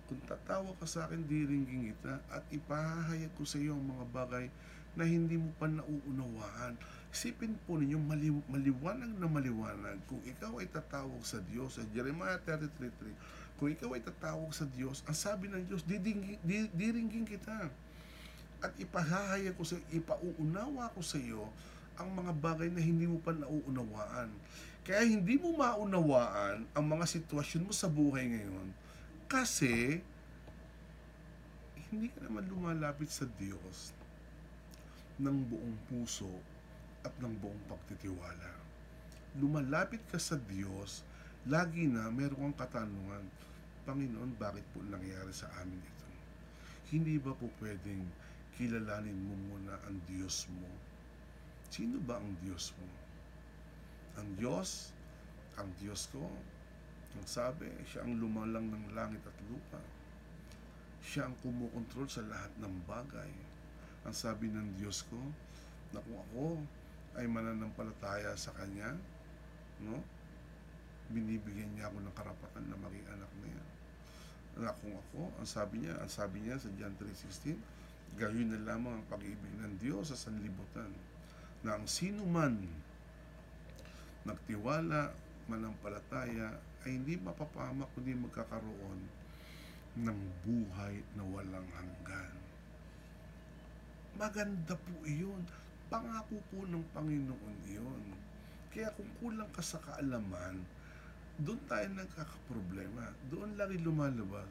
Kung 0.07 0.23
tatawa 0.23 0.71
ka 0.79 0.87
sa 0.87 1.11
akin, 1.11 1.27
diringgin 1.27 1.91
kita 1.91 2.23
at 2.31 2.47
ipahahayag 2.55 3.35
ko 3.35 3.43
sa 3.43 3.59
iyo 3.59 3.75
ang 3.75 3.83
mga 3.83 4.05
bagay 4.15 4.47
na 4.95 5.03
hindi 5.03 5.35
mo 5.35 5.51
pa 5.59 5.67
nauunawaan. 5.67 6.79
Isipin 7.11 7.59
po 7.67 7.75
ninyo, 7.75 7.99
mali- 7.99 8.47
maliwanag 8.47 9.11
na 9.19 9.27
maliwanag. 9.27 9.99
Kung 10.07 10.23
ikaw 10.23 10.63
ay 10.63 10.71
tatawag 10.71 11.19
sa 11.27 11.43
Diyos, 11.51 11.75
sa 11.75 11.83
Jeremiah 11.91 12.39
33.3, 12.47 13.59
kung 13.59 13.75
ikaw 13.75 13.91
ay 13.91 14.07
tatawag 14.07 14.55
sa 14.55 14.63
Diyos, 14.71 15.03
ang 15.03 15.17
sabi 15.19 15.51
ng 15.51 15.67
Diyos, 15.67 15.83
diringgin 16.71 17.27
kita. 17.27 17.67
At 18.63 18.71
ipahahayag 18.79 19.59
ko 19.59 19.67
sa 19.67 19.75
ipauunawa 19.91 20.87
ko 20.95 21.03
sa 21.03 21.19
iyo 21.19 21.51
ang 21.99 22.09
mga 22.15 22.31
bagay 22.39 22.71
na 22.71 22.81
hindi 22.81 23.05
mo 23.05 23.19
pa 23.19 23.35
nauunawaan. 23.35 24.31
Kaya 24.87 25.03
hindi 25.03 25.35
mo 25.35 25.53
maunawaan 25.59 26.65
ang 26.71 26.85
mga 26.87 27.05
sitwasyon 27.05 27.67
mo 27.67 27.73
sa 27.75 27.91
buhay 27.91 28.23
ngayon 28.31 28.71
kasi 29.27 29.99
hindi 31.91 32.09
ka 32.09 32.25
naman 32.25 32.47
lumalapit 32.49 33.11
sa 33.11 33.29
Diyos 33.37 33.93
ng 35.21 35.37
buong 35.45 35.77
puso 35.91 36.31
at 37.05 37.13
ng 37.21 37.35
buong 37.37 37.63
pagtitiwala. 37.69 38.51
Lumalapit 39.37 40.01
ka 40.09 40.17
sa 40.17 40.39
Diyos, 40.39 41.05
lagi 41.45 41.85
na 41.85 42.09
meron 42.09 42.49
kang 42.49 42.65
katanungan, 42.65 43.23
Panginoon, 43.83 44.39
bakit 44.39 44.63
po 44.71 44.79
nangyari 44.81 45.29
sa 45.35 45.51
amin 45.59 45.77
ito? 45.77 46.07
Hindi 46.89 47.19
ba 47.19 47.35
po 47.35 47.51
pwedeng 47.59 48.07
kilalanin 48.57 49.17
mo 49.17 49.33
muna 49.49 49.75
ang 49.87 49.97
Diyos 50.05 50.47
mo? 50.53 50.69
Sino 51.73 51.97
ba 52.05 52.21
ang 52.21 52.33
Diyos 52.45 52.73
mo? 52.77 52.89
Ang 54.21 54.29
Diyos, 54.37 54.93
ang 55.57 55.69
Diyos 55.81 56.09
ko, 56.13 56.21
ang 57.13 57.25
sabi, 57.29 57.69
siya 57.85 58.05
ang 58.05 58.17
lumalang 58.17 58.69
ng 58.69 58.85
langit 58.97 59.21
at 59.25 59.37
lupa. 59.49 59.81
Siya 61.01 61.29
ang 61.29 61.35
kumukontrol 61.45 62.09
sa 62.09 62.25
lahat 62.25 62.49
ng 62.61 62.73
bagay. 62.89 63.33
Ang 64.05 64.15
sabi 64.15 64.49
ng 64.49 64.77
Diyos 64.77 65.05
ko, 65.09 65.19
na 65.93 66.01
kung 66.01 66.17
ako 66.17 66.45
ay 67.21 67.29
mananampalataya 67.29 68.33
sa 68.33 68.49
Kanya, 68.57 68.97
no? 69.85 70.01
binibigyan 71.13 71.69
niya 71.77 71.93
ako 71.93 72.01
ng 72.01 72.15
karapatan 72.17 72.65
na 72.65 72.77
maging 72.81 73.07
anak 73.13 73.31
niya. 73.45 73.63
Na 74.57 74.73
kung 74.81 74.97
ako, 74.97 75.29
ang 75.37 75.47
sabi 75.47 75.85
niya, 75.85 75.93
ang 76.01 76.09
sabi 76.09 76.41
niya 76.41 76.57
sa 76.57 76.69
John 76.73 76.97
3.16, 76.97 77.57
gayon 78.19 78.53
na 78.53 78.61
lamang 78.61 79.01
ang 79.01 79.05
pag-ibig 79.09 79.53
ng 79.57 79.73
Diyos 79.81 80.13
sa 80.13 80.17
sanlibutan 80.17 80.91
na 81.65 81.79
ang 81.79 81.85
sino 81.89 82.23
man 82.27 82.61
nagtiwala, 84.23 85.11
manampalataya, 85.51 86.55
ay 86.83 86.99
hindi 86.99 87.15
mapapahamak 87.19 87.87
kundi 87.95 88.15
magkakaroon 88.15 88.99
ng 89.99 90.19
buhay 90.43 90.99
na 91.15 91.23
walang 91.27 91.69
hanggan. 91.75 92.35
Maganda 94.19 94.75
po 94.75 94.93
iyon. 95.07 95.43
Pangako 95.91 96.41
po 96.49 96.65
ng 96.65 96.81
Panginoon 96.95 97.55
iyon. 97.69 98.03
Kaya 98.73 98.89
kung 98.97 99.09
kulang 99.21 99.51
ka 99.53 99.61
sa 99.61 99.77
kaalaman, 99.83 100.65
doon 101.37 101.61
tayo 101.69 101.87
nagkakaproblema. 101.93 103.13
Doon 103.29 103.53
lagi 103.53 103.77
lumalabas. 103.77 104.49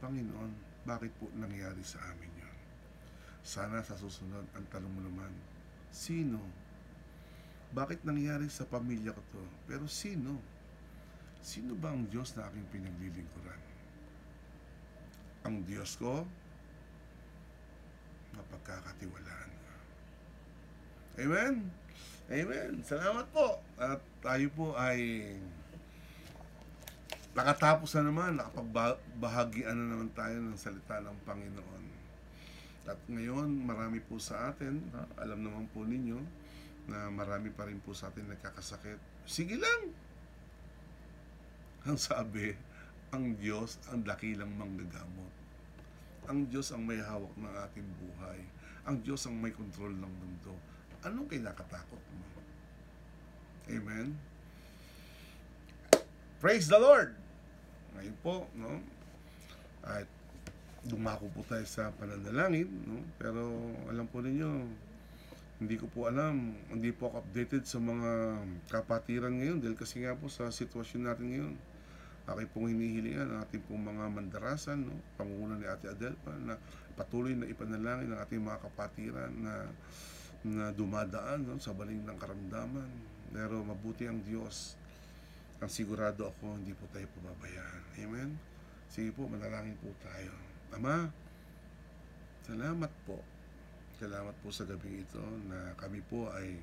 Panginoon, 0.00 0.52
bakit 0.88 1.12
po 1.20 1.28
nangyari 1.36 1.84
sa 1.84 2.00
amin? 2.08 2.29
Sana 3.40 3.80
sa 3.80 3.96
susunod, 3.96 4.44
ang 4.52 4.66
tanong 4.68 4.92
mo 4.92 5.00
naman, 5.04 5.32
sino? 5.90 6.38
Bakit 7.70 8.02
nangyari 8.02 8.50
sa 8.50 8.66
pamilya 8.66 9.14
ko 9.14 9.22
to? 9.30 9.44
Pero 9.70 9.86
sino? 9.86 10.38
Sino 11.40 11.72
ba 11.78 11.94
ang 11.94 12.04
Diyos 12.10 12.36
na 12.36 12.50
aking 12.50 12.68
pinaglilingkuran? 12.68 13.60
Ang 15.48 15.64
Diyos 15.64 15.96
ko, 15.96 16.28
mapagkakatiwalaan 18.36 19.50
ko. 19.54 19.72
Amen? 21.24 21.54
Amen. 22.30 22.70
Salamat 22.86 23.26
po. 23.34 23.58
At 23.74 23.98
tayo 24.22 24.46
po 24.54 24.66
ay 24.78 25.26
nakatapos 27.34 27.90
na 27.98 28.02
naman, 28.06 28.38
nakapagbahagian 28.38 29.74
na 29.74 29.86
naman 29.96 30.10
tayo 30.14 30.38
ng 30.38 30.58
salita 30.58 31.02
ng 31.02 31.18
Panginoon. 31.26 31.89
At 32.88 33.00
ngayon, 33.08 33.64
marami 33.66 34.00
po 34.00 34.16
sa 34.16 34.52
atin, 34.52 34.80
alam 35.20 35.40
naman 35.44 35.68
po 35.72 35.84
ninyo, 35.84 36.16
na 36.88 37.12
marami 37.12 37.52
pa 37.52 37.68
rin 37.68 37.78
po 37.84 37.92
sa 37.92 38.08
atin 38.08 38.26
nagkakasakit. 38.30 38.98
Sige 39.28 39.60
lang! 39.60 39.92
Ang 41.86 41.96
sabi, 42.00 42.56
ang 43.10 43.36
Diyos 43.36 43.78
ang 43.90 44.02
dakilang 44.02 44.50
manggagamot. 44.56 45.32
Ang 46.30 46.46
Diyos 46.46 46.70
ang 46.70 46.86
may 46.86 46.98
hawak 46.98 47.32
ng 47.36 47.54
ating 47.70 47.88
buhay. 48.00 48.38
Ang 48.86 49.02
Diyos 49.02 49.26
ang 49.26 49.38
may 49.38 49.50
kontrol 49.50 49.92
ng 49.92 50.12
mundo. 50.12 50.54
Anong 51.02 51.26
kinakatakot 51.30 52.02
mo? 52.16 52.24
Amen? 53.70 54.18
Praise 56.42 56.66
the 56.66 56.80
Lord! 56.80 57.14
Ngayon 57.94 58.16
po, 58.24 58.48
no? 58.56 58.80
At 59.84 60.08
dumako 60.84 61.28
po 61.32 61.44
tayo 61.44 61.64
sa 61.68 61.92
pananalangin, 61.92 62.68
no? 62.88 63.04
Pero 63.20 63.52
alam 63.92 64.08
po 64.08 64.24
ninyo, 64.24 64.48
hindi 65.60 65.76
ko 65.76 65.92
po 65.92 66.08
alam, 66.08 66.56
hindi 66.72 66.88
po 66.88 67.12
ako 67.12 67.20
updated 67.20 67.68
sa 67.68 67.76
mga 67.76 68.40
kapatiran 68.72 69.36
ngayon 69.36 69.60
dahil 69.60 69.76
kasi 69.76 70.00
nga 70.00 70.16
po 70.16 70.32
sa 70.32 70.48
sitwasyon 70.48 71.02
natin 71.04 71.26
ngayon. 71.28 71.54
Aking 72.30 72.50
pong 72.54 72.70
hinihilingan 72.70 73.26
ang 73.26 73.38
ating 73.42 73.64
pong 73.66 73.82
mga 73.90 74.06
mandarasan, 74.06 74.86
no? 74.86 74.94
pangunguna 75.18 75.58
ni 75.58 75.66
Ate 75.66 75.90
Adelpa 75.90 76.30
na 76.38 76.54
patuloy 76.94 77.34
na 77.34 77.44
ipanalangin 77.44 78.14
ng 78.14 78.20
ating 78.22 78.40
mga 78.40 78.58
kapatiran 78.70 79.32
na 79.34 79.66
na 80.46 80.72
dumadaan 80.72 81.44
no? 81.44 81.58
sa 81.58 81.74
baling 81.74 82.06
ng 82.06 82.16
karamdaman. 82.16 82.88
Pero 83.34 83.60
mabuti 83.66 84.06
ang 84.06 84.22
Diyos 84.22 84.80
ang 85.60 85.68
sigurado 85.68 86.24
ako 86.24 86.56
hindi 86.56 86.72
po 86.72 86.88
tayo 86.88 87.04
pababayaan. 87.20 87.82
Amen? 88.00 88.30
Sige 88.88 89.12
po, 89.12 89.28
manalangin 89.28 89.76
po 89.76 89.92
tayo. 90.00 90.49
Ama, 90.70 91.10
salamat 92.46 92.94
po. 93.02 93.18
Salamat 93.98 94.38
po 94.38 94.54
sa 94.54 94.62
gabi 94.62 95.02
ito 95.02 95.18
na 95.50 95.74
kami 95.74 95.98
po 96.06 96.30
ay 96.30 96.62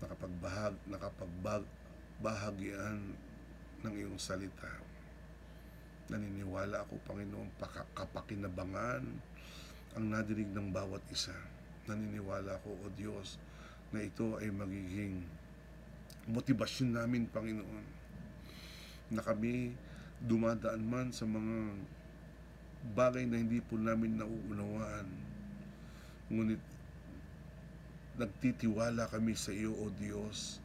nakapagbahag, 0.00 0.72
nakapagbahagian 0.88 2.96
ng 3.84 3.92
iyong 3.92 4.16
salita. 4.16 4.72
Naniniwala 6.08 6.88
ako, 6.88 6.96
Panginoon, 7.04 7.60
kapakinabangan 7.92 9.04
ang 10.00 10.04
nadinig 10.08 10.48
ng 10.56 10.72
bawat 10.72 11.04
isa. 11.12 11.36
Naniniwala 11.92 12.56
ako, 12.56 12.72
O 12.72 12.88
Diyos, 12.96 13.36
na 13.92 14.00
ito 14.00 14.40
ay 14.40 14.48
magiging 14.48 15.28
motibasyon 16.24 16.96
namin, 16.96 17.28
Panginoon, 17.28 17.84
na 19.12 19.20
kami 19.20 19.76
dumadaan 20.24 20.88
man 20.88 21.12
sa 21.12 21.28
mga 21.28 21.76
bagay 22.96 23.28
na 23.28 23.36
hindi 23.36 23.60
po 23.60 23.76
namin 23.76 24.16
nauunawaan. 24.16 25.08
Ngunit 26.32 26.62
nagtitiwala 28.20 29.08
kami 29.08 29.32
sa 29.36 29.52
iyo, 29.52 29.72
O 29.76 29.88
Diyos, 29.96 30.60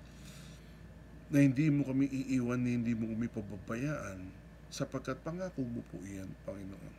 na 1.31 1.41
hindi 1.41 1.71
mo 1.71 1.87
kami 1.87 2.07
iiwan, 2.07 2.59
na 2.59 2.75
hindi 2.75 2.91
mo 2.91 3.11
kami 3.15 3.27
pababayaan, 3.31 4.19
sapagkat 4.67 5.19
pangako 5.23 5.63
mo 5.63 5.81
po 5.87 5.97
iyan, 6.03 6.27
Panginoon. 6.43 6.95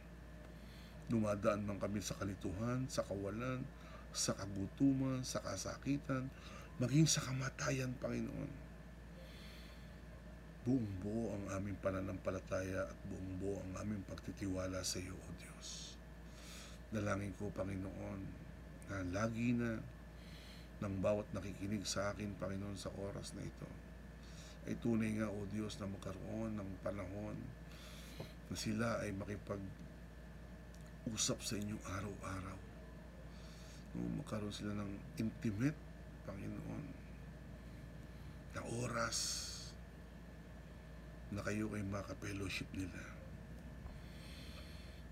Dumadaan 1.06 1.62
man 1.62 1.78
kami 1.78 2.02
sa 2.02 2.18
kalituhan, 2.18 2.88
sa 2.90 3.06
kawalan, 3.06 3.62
sa 4.10 4.32
kagutuman, 4.34 5.22
sa 5.22 5.44
kasakitan, 5.44 6.26
maging 6.80 7.06
sa 7.06 7.22
kamatayan, 7.22 7.92
Panginoon 8.00 8.65
buong 10.66 10.98
buo 10.98 11.30
ang 11.30 11.62
aming 11.62 11.78
pananampalataya 11.78 12.90
at 12.90 12.98
buong 13.06 13.38
buo 13.38 13.62
ang 13.62 13.86
aming 13.86 14.02
pagtitiwala 14.10 14.82
sa 14.82 14.98
iyo, 14.98 15.14
O 15.14 15.30
Diyos. 15.38 15.94
Dalangin 16.90 17.30
ko, 17.38 17.54
Panginoon, 17.54 18.20
na 18.90 19.06
lagi 19.14 19.54
na 19.54 19.78
ng 20.82 20.98
bawat 20.98 21.30
nakikinig 21.30 21.86
sa 21.86 22.10
akin, 22.10 22.34
Panginoon, 22.42 22.74
sa 22.74 22.90
oras 22.98 23.30
na 23.38 23.46
ito, 23.46 23.70
ay 24.66 24.74
tunay 24.82 25.14
nga, 25.22 25.30
O 25.30 25.46
Diyos, 25.54 25.78
na 25.78 25.86
magkaroon 25.86 26.58
ng 26.58 26.70
panahon 26.82 27.38
na 28.50 28.56
sila 28.58 28.98
ay 29.06 29.14
makipag-usap 29.14 29.70
sa 31.46 31.54
inyong 31.54 31.82
araw-araw. 31.94 32.58
No, 33.94 34.18
magkaroon 34.18 34.50
sila 34.50 34.74
ng 34.74 34.90
intimate, 35.22 35.78
Panginoon, 36.26 37.06
na 38.58 38.66
oras 38.82 39.55
na 41.34 41.42
kayo 41.42 41.66
ay 41.74 41.82
makapellowship 41.82 42.70
nila. 42.70 43.02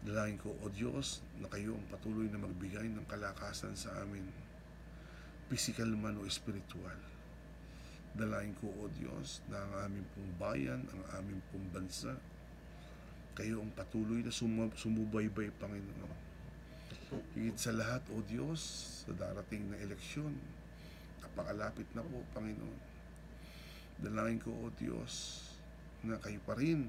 Dalangin 0.04 0.36
ko, 0.36 0.52
O 0.60 0.68
Diyos, 0.68 1.24
na 1.40 1.48
kayo 1.48 1.74
ang 1.74 1.86
patuloy 1.88 2.28
na 2.28 2.36
magbigay 2.36 2.92
ng 2.92 3.08
kalakasan 3.08 3.72
sa 3.72 3.88
amin, 4.04 4.28
physical 5.48 5.88
man 5.96 6.20
o 6.20 6.28
spiritual. 6.28 7.00
Dalangin 8.12 8.52
ko, 8.60 8.68
O 8.78 8.86
Diyos, 8.92 9.40
na 9.48 9.64
ang 9.64 9.88
aming 9.88 10.06
pong 10.12 10.30
bayan, 10.36 10.84
ang 10.92 11.02
aming 11.18 11.40
pong 11.48 11.66
bansa, 11.72 12.14
kayo 13.34 13.64
ang 13.64 13.72
patuloy 13.72 14.20
na 14.20 14.30
sum- 14.30 14.76
sumubaybay, 14.76 15.50
Panginoon. 15.56 16.12
Higit 17.34 17.56
sa 17.56 17.72
lahat, 17.72 18.04
O 18.12 18.20
Diyos, 18.22 18.60
sa 19.08 19.10
darating 19.16 19.72
na 19.72 19.80
eleksyon, 19.80 20.36
napakalapit 21.24 21.88
na 21.96 22.04
po, 22.04 22.20
Panginoon. 22.36 22.78
Dalangin 24.04 24.38
ko, 24.38 24.52
O 24.52 24.68
Diyos, 24.76 25.42
na 26.04 26.20
kayo 26.20 26.40
pa 26.44 26.54
rin 26.56 26.88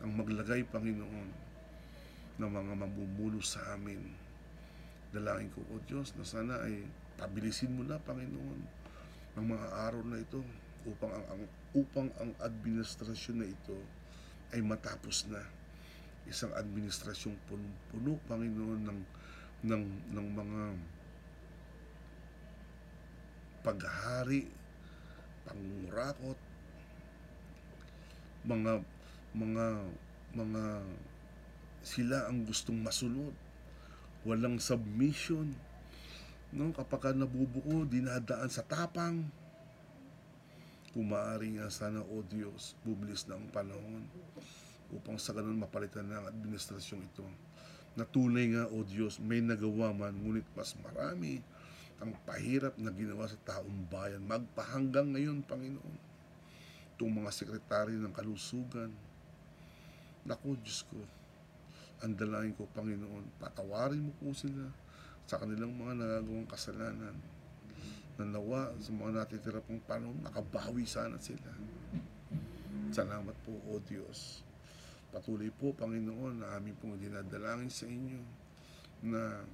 ang 0.00 0.10
maglagay, 0.12 0.64
Panginoon, 0.68 1.28
ng 2.36 2.50
mga 2.52 2.72
mamumuno 2.76 3.40
sa 3.40 3.76
amin. 3.76 4.00
Dalangin 5.12 5.48
ko, 5.56 5.64
O 5.72 5.80
Diyos, 5.88 6.12
na 6.16 6.24
sana 6.24 6.60
ay 6.64 6.84
pabilisin 7.16 7.72
mo 7.72 7.84
na, 7.84 7.96
Panginoon, 7.96 8.60
ang 9.36 9.46
mga 9.46 9.66
araw 9.88 10.02
na 10.04 10.20
ito 10.20 10.40
upang 10.84 11.12
ang, 11.12 11.26
ang 11.32 11.42
upang 11.76 12.08
ang 12.20 12.32
administrasyon 12.40 13.36
na 13.42 13.48
ito 13.48 13.76
ay 14.56 14.64
matapos 14.64 15.28
na 15.28 15.40
isang 16.24 16.50
administrasyong 16.56 17.36
puno-puno 17.46 18.16
Panginoon 18.26 18.80
ng 18.88 19.00
ng 19.66 19.84
ng 20.14 20.26
mga 20.36 20.62
paghahari, 23.66 24.46
pangurakot, 25.42 26.38
mga 28.46 28.78
mga 29.34 29.66
mga 30.38 30.64
sila 31.82 32.30
ang 32.30 32.46
gustong 32.46 32.78
masunod. 32.78 33.34
Walang 34.22 34.62
submission. 34.62 35.54
No, 36.54 36.70
kapag 36.70 37.14
nabubuo, 37.14 37.86
dinadaan 37.86 38.50
sa 38.50 38.62
tapang. 38.62 39.26
Kung 40.94 41.10
maaari 41.10 41.58
nga 41.58 41.68
sana, 41.68 42.00
O 42.06 42.22
Diyos, 42.26 42.78
bubilis 42.86 43.26
na 43.28 43.36
ang 43.36 43.46
panahon 43.52 44.06
upang 44.94 45.18
sa 45.18 45.34
ganun 45.34 45.60
mapalitan 45.60 46.06
na 46.06 46.22
ang 46.22 46.30
administrasyong 46.30 47.02
ito. 47.02 47.26
Na 47.98 48.06
tunay 48.06 48.50
nga, 48.54 48.70
O 48.70 48.86
Diyos, 48.86 49.18
may 49.20 49.42
nagawa 49.42 49.92
man, 49.92 50.16
ngunit 50.16 50.46
mas 50.54 50.72
marami 50.80 51.42
ang 51.98 52.14
pahirap 52.24 52.78
na 52.78 52.94
ginawa 52.94 53.26
sa 53.28 53.38
taong 53.46 53.90
bayan. 53.90 54.24
Magpahanggang 54.24 55.12
ngayon, 55.12 55.44
Panginoon 55.44 56.05
itong 56.96 57.12
mga 57.12 57.28
sekretary 57.28 58.00
ng 58.00 58.08
kalusugan. 58.08 58.88
Naku, 60.24 60.56
Diyos 60.64 60.80
ko, 60.88 60.96
ang 62.00 62.16
dalangin 62.16 62.56
ko, 62.56 62.64
Panginoon, 62.72 63.36
patawarin 63.36 64.00
mo 64.00 64.12
po 64.16 64.32
sila 64.32 64.64
sa 65.28 65.36
kanilang 65.36 65.76
mga 65.76 65.92
nagagawang 66.00 66.48
kasalanan. 66.48 67.12
Na 68.16 68.24
nawa 68.24 68.72
sa 68.80 68.96
mga 68.96 69.12
natitira 69.12 69.60
pong 69.60 69.84
panahon, 69.84 70.16
nakabawi 70.24 70.88
sana 70.88 71.20
sila. 71.20 71.52
Salamat 72.88 73.36
po, 73.44 73.60
O 73.68 73.76
Diyos. 73.84 74.40
Patuloy 75.12 75.52
po, 75.52 75.76
Panginoon, 75.76 76.40
na 76.40 76.56
aming 76.56 76.80
pong 76.80 76.96
dinadalangin 76.96 77.68
sa 77.68 77.84
inyo 77.84 78.24
na 79.04 79.44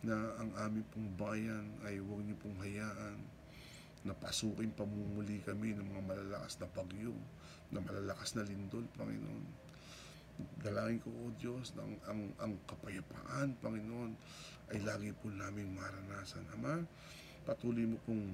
na 0.00 0.16
ang 0.40 0.50
aming 0.66 0.86
pong 0.90 1.12
bayan 1.14 1.76
ay 1.84 2.00
huwag 2.00 2.24
niyo 2.24 2.32
pong 2.40 2.56
hayaan 2.58 3.20
napasukin 4.00 4.72
pamumuli 4.72 5.44
kami 5.44 5.76
ng 5.76 5.84
mga 5.84 6.02
malalakas 6.08 6.56
na 6.56 6.68
bagyo, 6.72 7.12
na 7.68 7.84
malalakas 7.84 8.32
na 8.32 8.48
lindol, 8.48 8.84
Panginoon. 8.96 9.44
Dalangin 10.64 11.04
ko, 11.04 11.12
O 11.12 11.28
Diyos, 11.36 11.76
na 11.76 11.84
ang, 11.84 11.96
ang, 12.08 12.22
ang 12.40 12.52
kapayapaan, 12.64 13.60
Panginoon, 13.60 14.12
ay 14.72 14.80
lagi 14.80 15.12
po 15.12 15.28
namin 15.28 15.76
maranasan. 15.76 16.48
Ama, 16.56 16.80
patuloy 17.44 17.84
mo 17.84 18.00
pong 18.08 18.32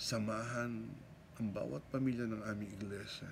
samahan 0.00 0.90
ang 1.38 1.48
bawat 1.54 1.84
pamilya 1.94 2.26
ng 2.26 2.42
aming 2.50 2.74
iglesia. 2.74 3.30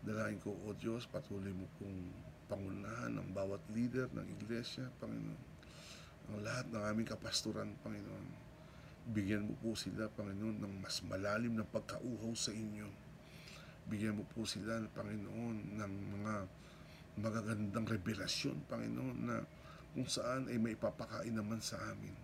Dalangin 0.00 0.40
ko, 0.40 0.56
O 0.64 0.72
Diyos, 0.72 1.04
patuloy 1.04 1.52
mo 1.52 1.68
pong 1.76 2.00
pangunahan 2.48 3.12
ang 3.12 3.28
bawat 3.36 3.60
leader 3.76 4.08
ng 4.16 4.26
iglesia, 4.40 4.88
Panginoon. 5.04 5.42
Ang 6.32 6.38
lahat 6.40 6.66
ng 6.72 6.80
aming 6.80 7.08
kapastoran, 7.12 7.76
Panginoon. 7.84 8.41
Bigyan 9.02 9.50
mo 9.50 9.54
po 9.58 9.74
sila, 9.74 10.06
Panginoon, 10.06 10.62
ng 10.62 10.74
mas 10.78 11.02
malalim 11.02 11.58
na 11.58 11.66
pagkauhaw 11.66 12.30
sa 12.38 12.54
inyo. 12.54 12.86
Bigyan 13.90 14.14
mo 14.14 14.22
po 14.30 14.46
sila, 14.46 14.78
Panginoon, 14.94 15.74
ng 15.74 15.94
mga 16.14 16.34
magagandang 17.18 17.86
revelasyon, 17.98 18.62
Panginoon, 18.70 19.18
na 19.26 19.42
kung 19.90 20.06
saan 20.06 20.46
ay 20.46 20.56
may 20.62 20.78
papakain 20.78 21.34
naman 21.34 21.58
sa 21.58 21.82
amin. 21.90 22.14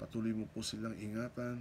Patuloy 0.00 0.32
mo 0.32 0.48
po 0.48 0.64
silang 0.64 0.96
ingatan 0.96 1.60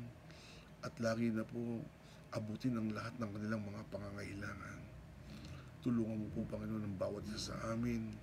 at 0.79 0.95
lagi 1.03 1.27
na 1.29 1.43
po 1.43 1.83
abutin 2.31 2.79
ang 2.79 2.87
lahat 2.95 3.11
ng 3.19 3.29
kanilang 3.35 3.67
mga 3.67 3.83
pangangailangan. 3.91 4.79
Tulungan 5.83 6.23
mo 6.23 6.27
po, 6.31 6.47
Panginoon, 6.55 6.87
ang 6.87 6.95
bawat 6.95 7.27
isa 7.27 7.51
sa 7.51 7.75
amin 7.75 8.15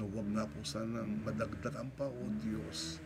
na 0.00 0.08
huwag 0.08 0.28
na 0.32 0.48
po 0.48 0.64
sanang 0.64 1.20
madagdagan 1.28 1.92
pa, 1.92 2.08
O 2.08 2.22
Diyos, 2.40 3.04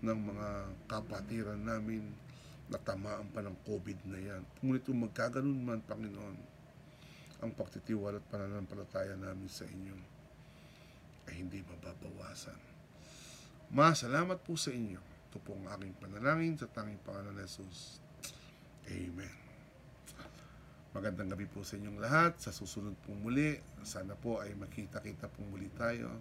ng 0.00 0.20
mga 0.32 0.48
kapatiran 0.88 1.60
namin 1.60 2.08
na 2.72 2.78
tamaan 2.80 3.28
pa 3.34 3.44
ng 3.44 3.56
COVID 3.66 3.98
na 4.08 4.18
yan. 4.20 4.42
Ngunit 4.64 4.86
kung 4.86 5.02
magkaganon 5.04 5.60
man, 5.60 5.84
Panginoon, 5.84 6.36
ang 7.40 7.52
pagtitiwala 7.56 8.20
at 8.20 8.26
pananampalataya 8.28 9.16
namin 9.16 9.48
sa 9.48 9.64
inyo 9.64 9.96
ay 11.28 11.34
hindi 11.40 11.60
mababawasan. 11.64 12.56
Ma, 13.74 13.92
salamat 13.92 14.40
po 14.44 14.54
sa 14.56 14.72
inyo. 14.72 15.00
Ito 15.30 15.38
po 15.42 15.54
ang 15.54 15.66
aking 15.78 15.94
panalangin 15.98 16.58
sa 16.58 16.66
tanging 16.70 17.00
pangalan 17.06 17.36
ni 17.36 17.46
Jesus. 17.46 18.02
Amen. 18.90 19.36
Magandang 20.90 21.30
gabi 21.30 21.46
po 21.46 21.62
sa 21.62 21.78
inyong 21.78 22.02
lahat. 22.02 22.34
Sa 22.42 22.50
susunod 22.50 22.98
pong 23.06 23.22
muli, 23.22 23.62
sana 23.86 24.18
po 24.18 24.42
ay 24.42 24.58
makita-kita 24.58 25.30
pong 25.30 25.54
muli 25.54 25.70
tayo 25.78 26.18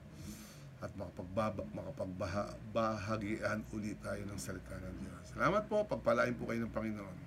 at 0.79 0.91
makapagbaba, 0.95 1.63
makapagbahagian 1.75 3.59
ulit 3.75 3.99
tayo 3.99 4.23
ng 4.23 4.39
salita 4.39 4.79
ng 4.79 4.95
Diyos. 5.03 5.25
Salamat 5.35 5.67
po. 5.67 5.83
Pagpalain 5.83 6.35
po 6.39 6.47
kayo 6.47 6.63
ng 6.63 6.71
Panginoon. 6.71 7.17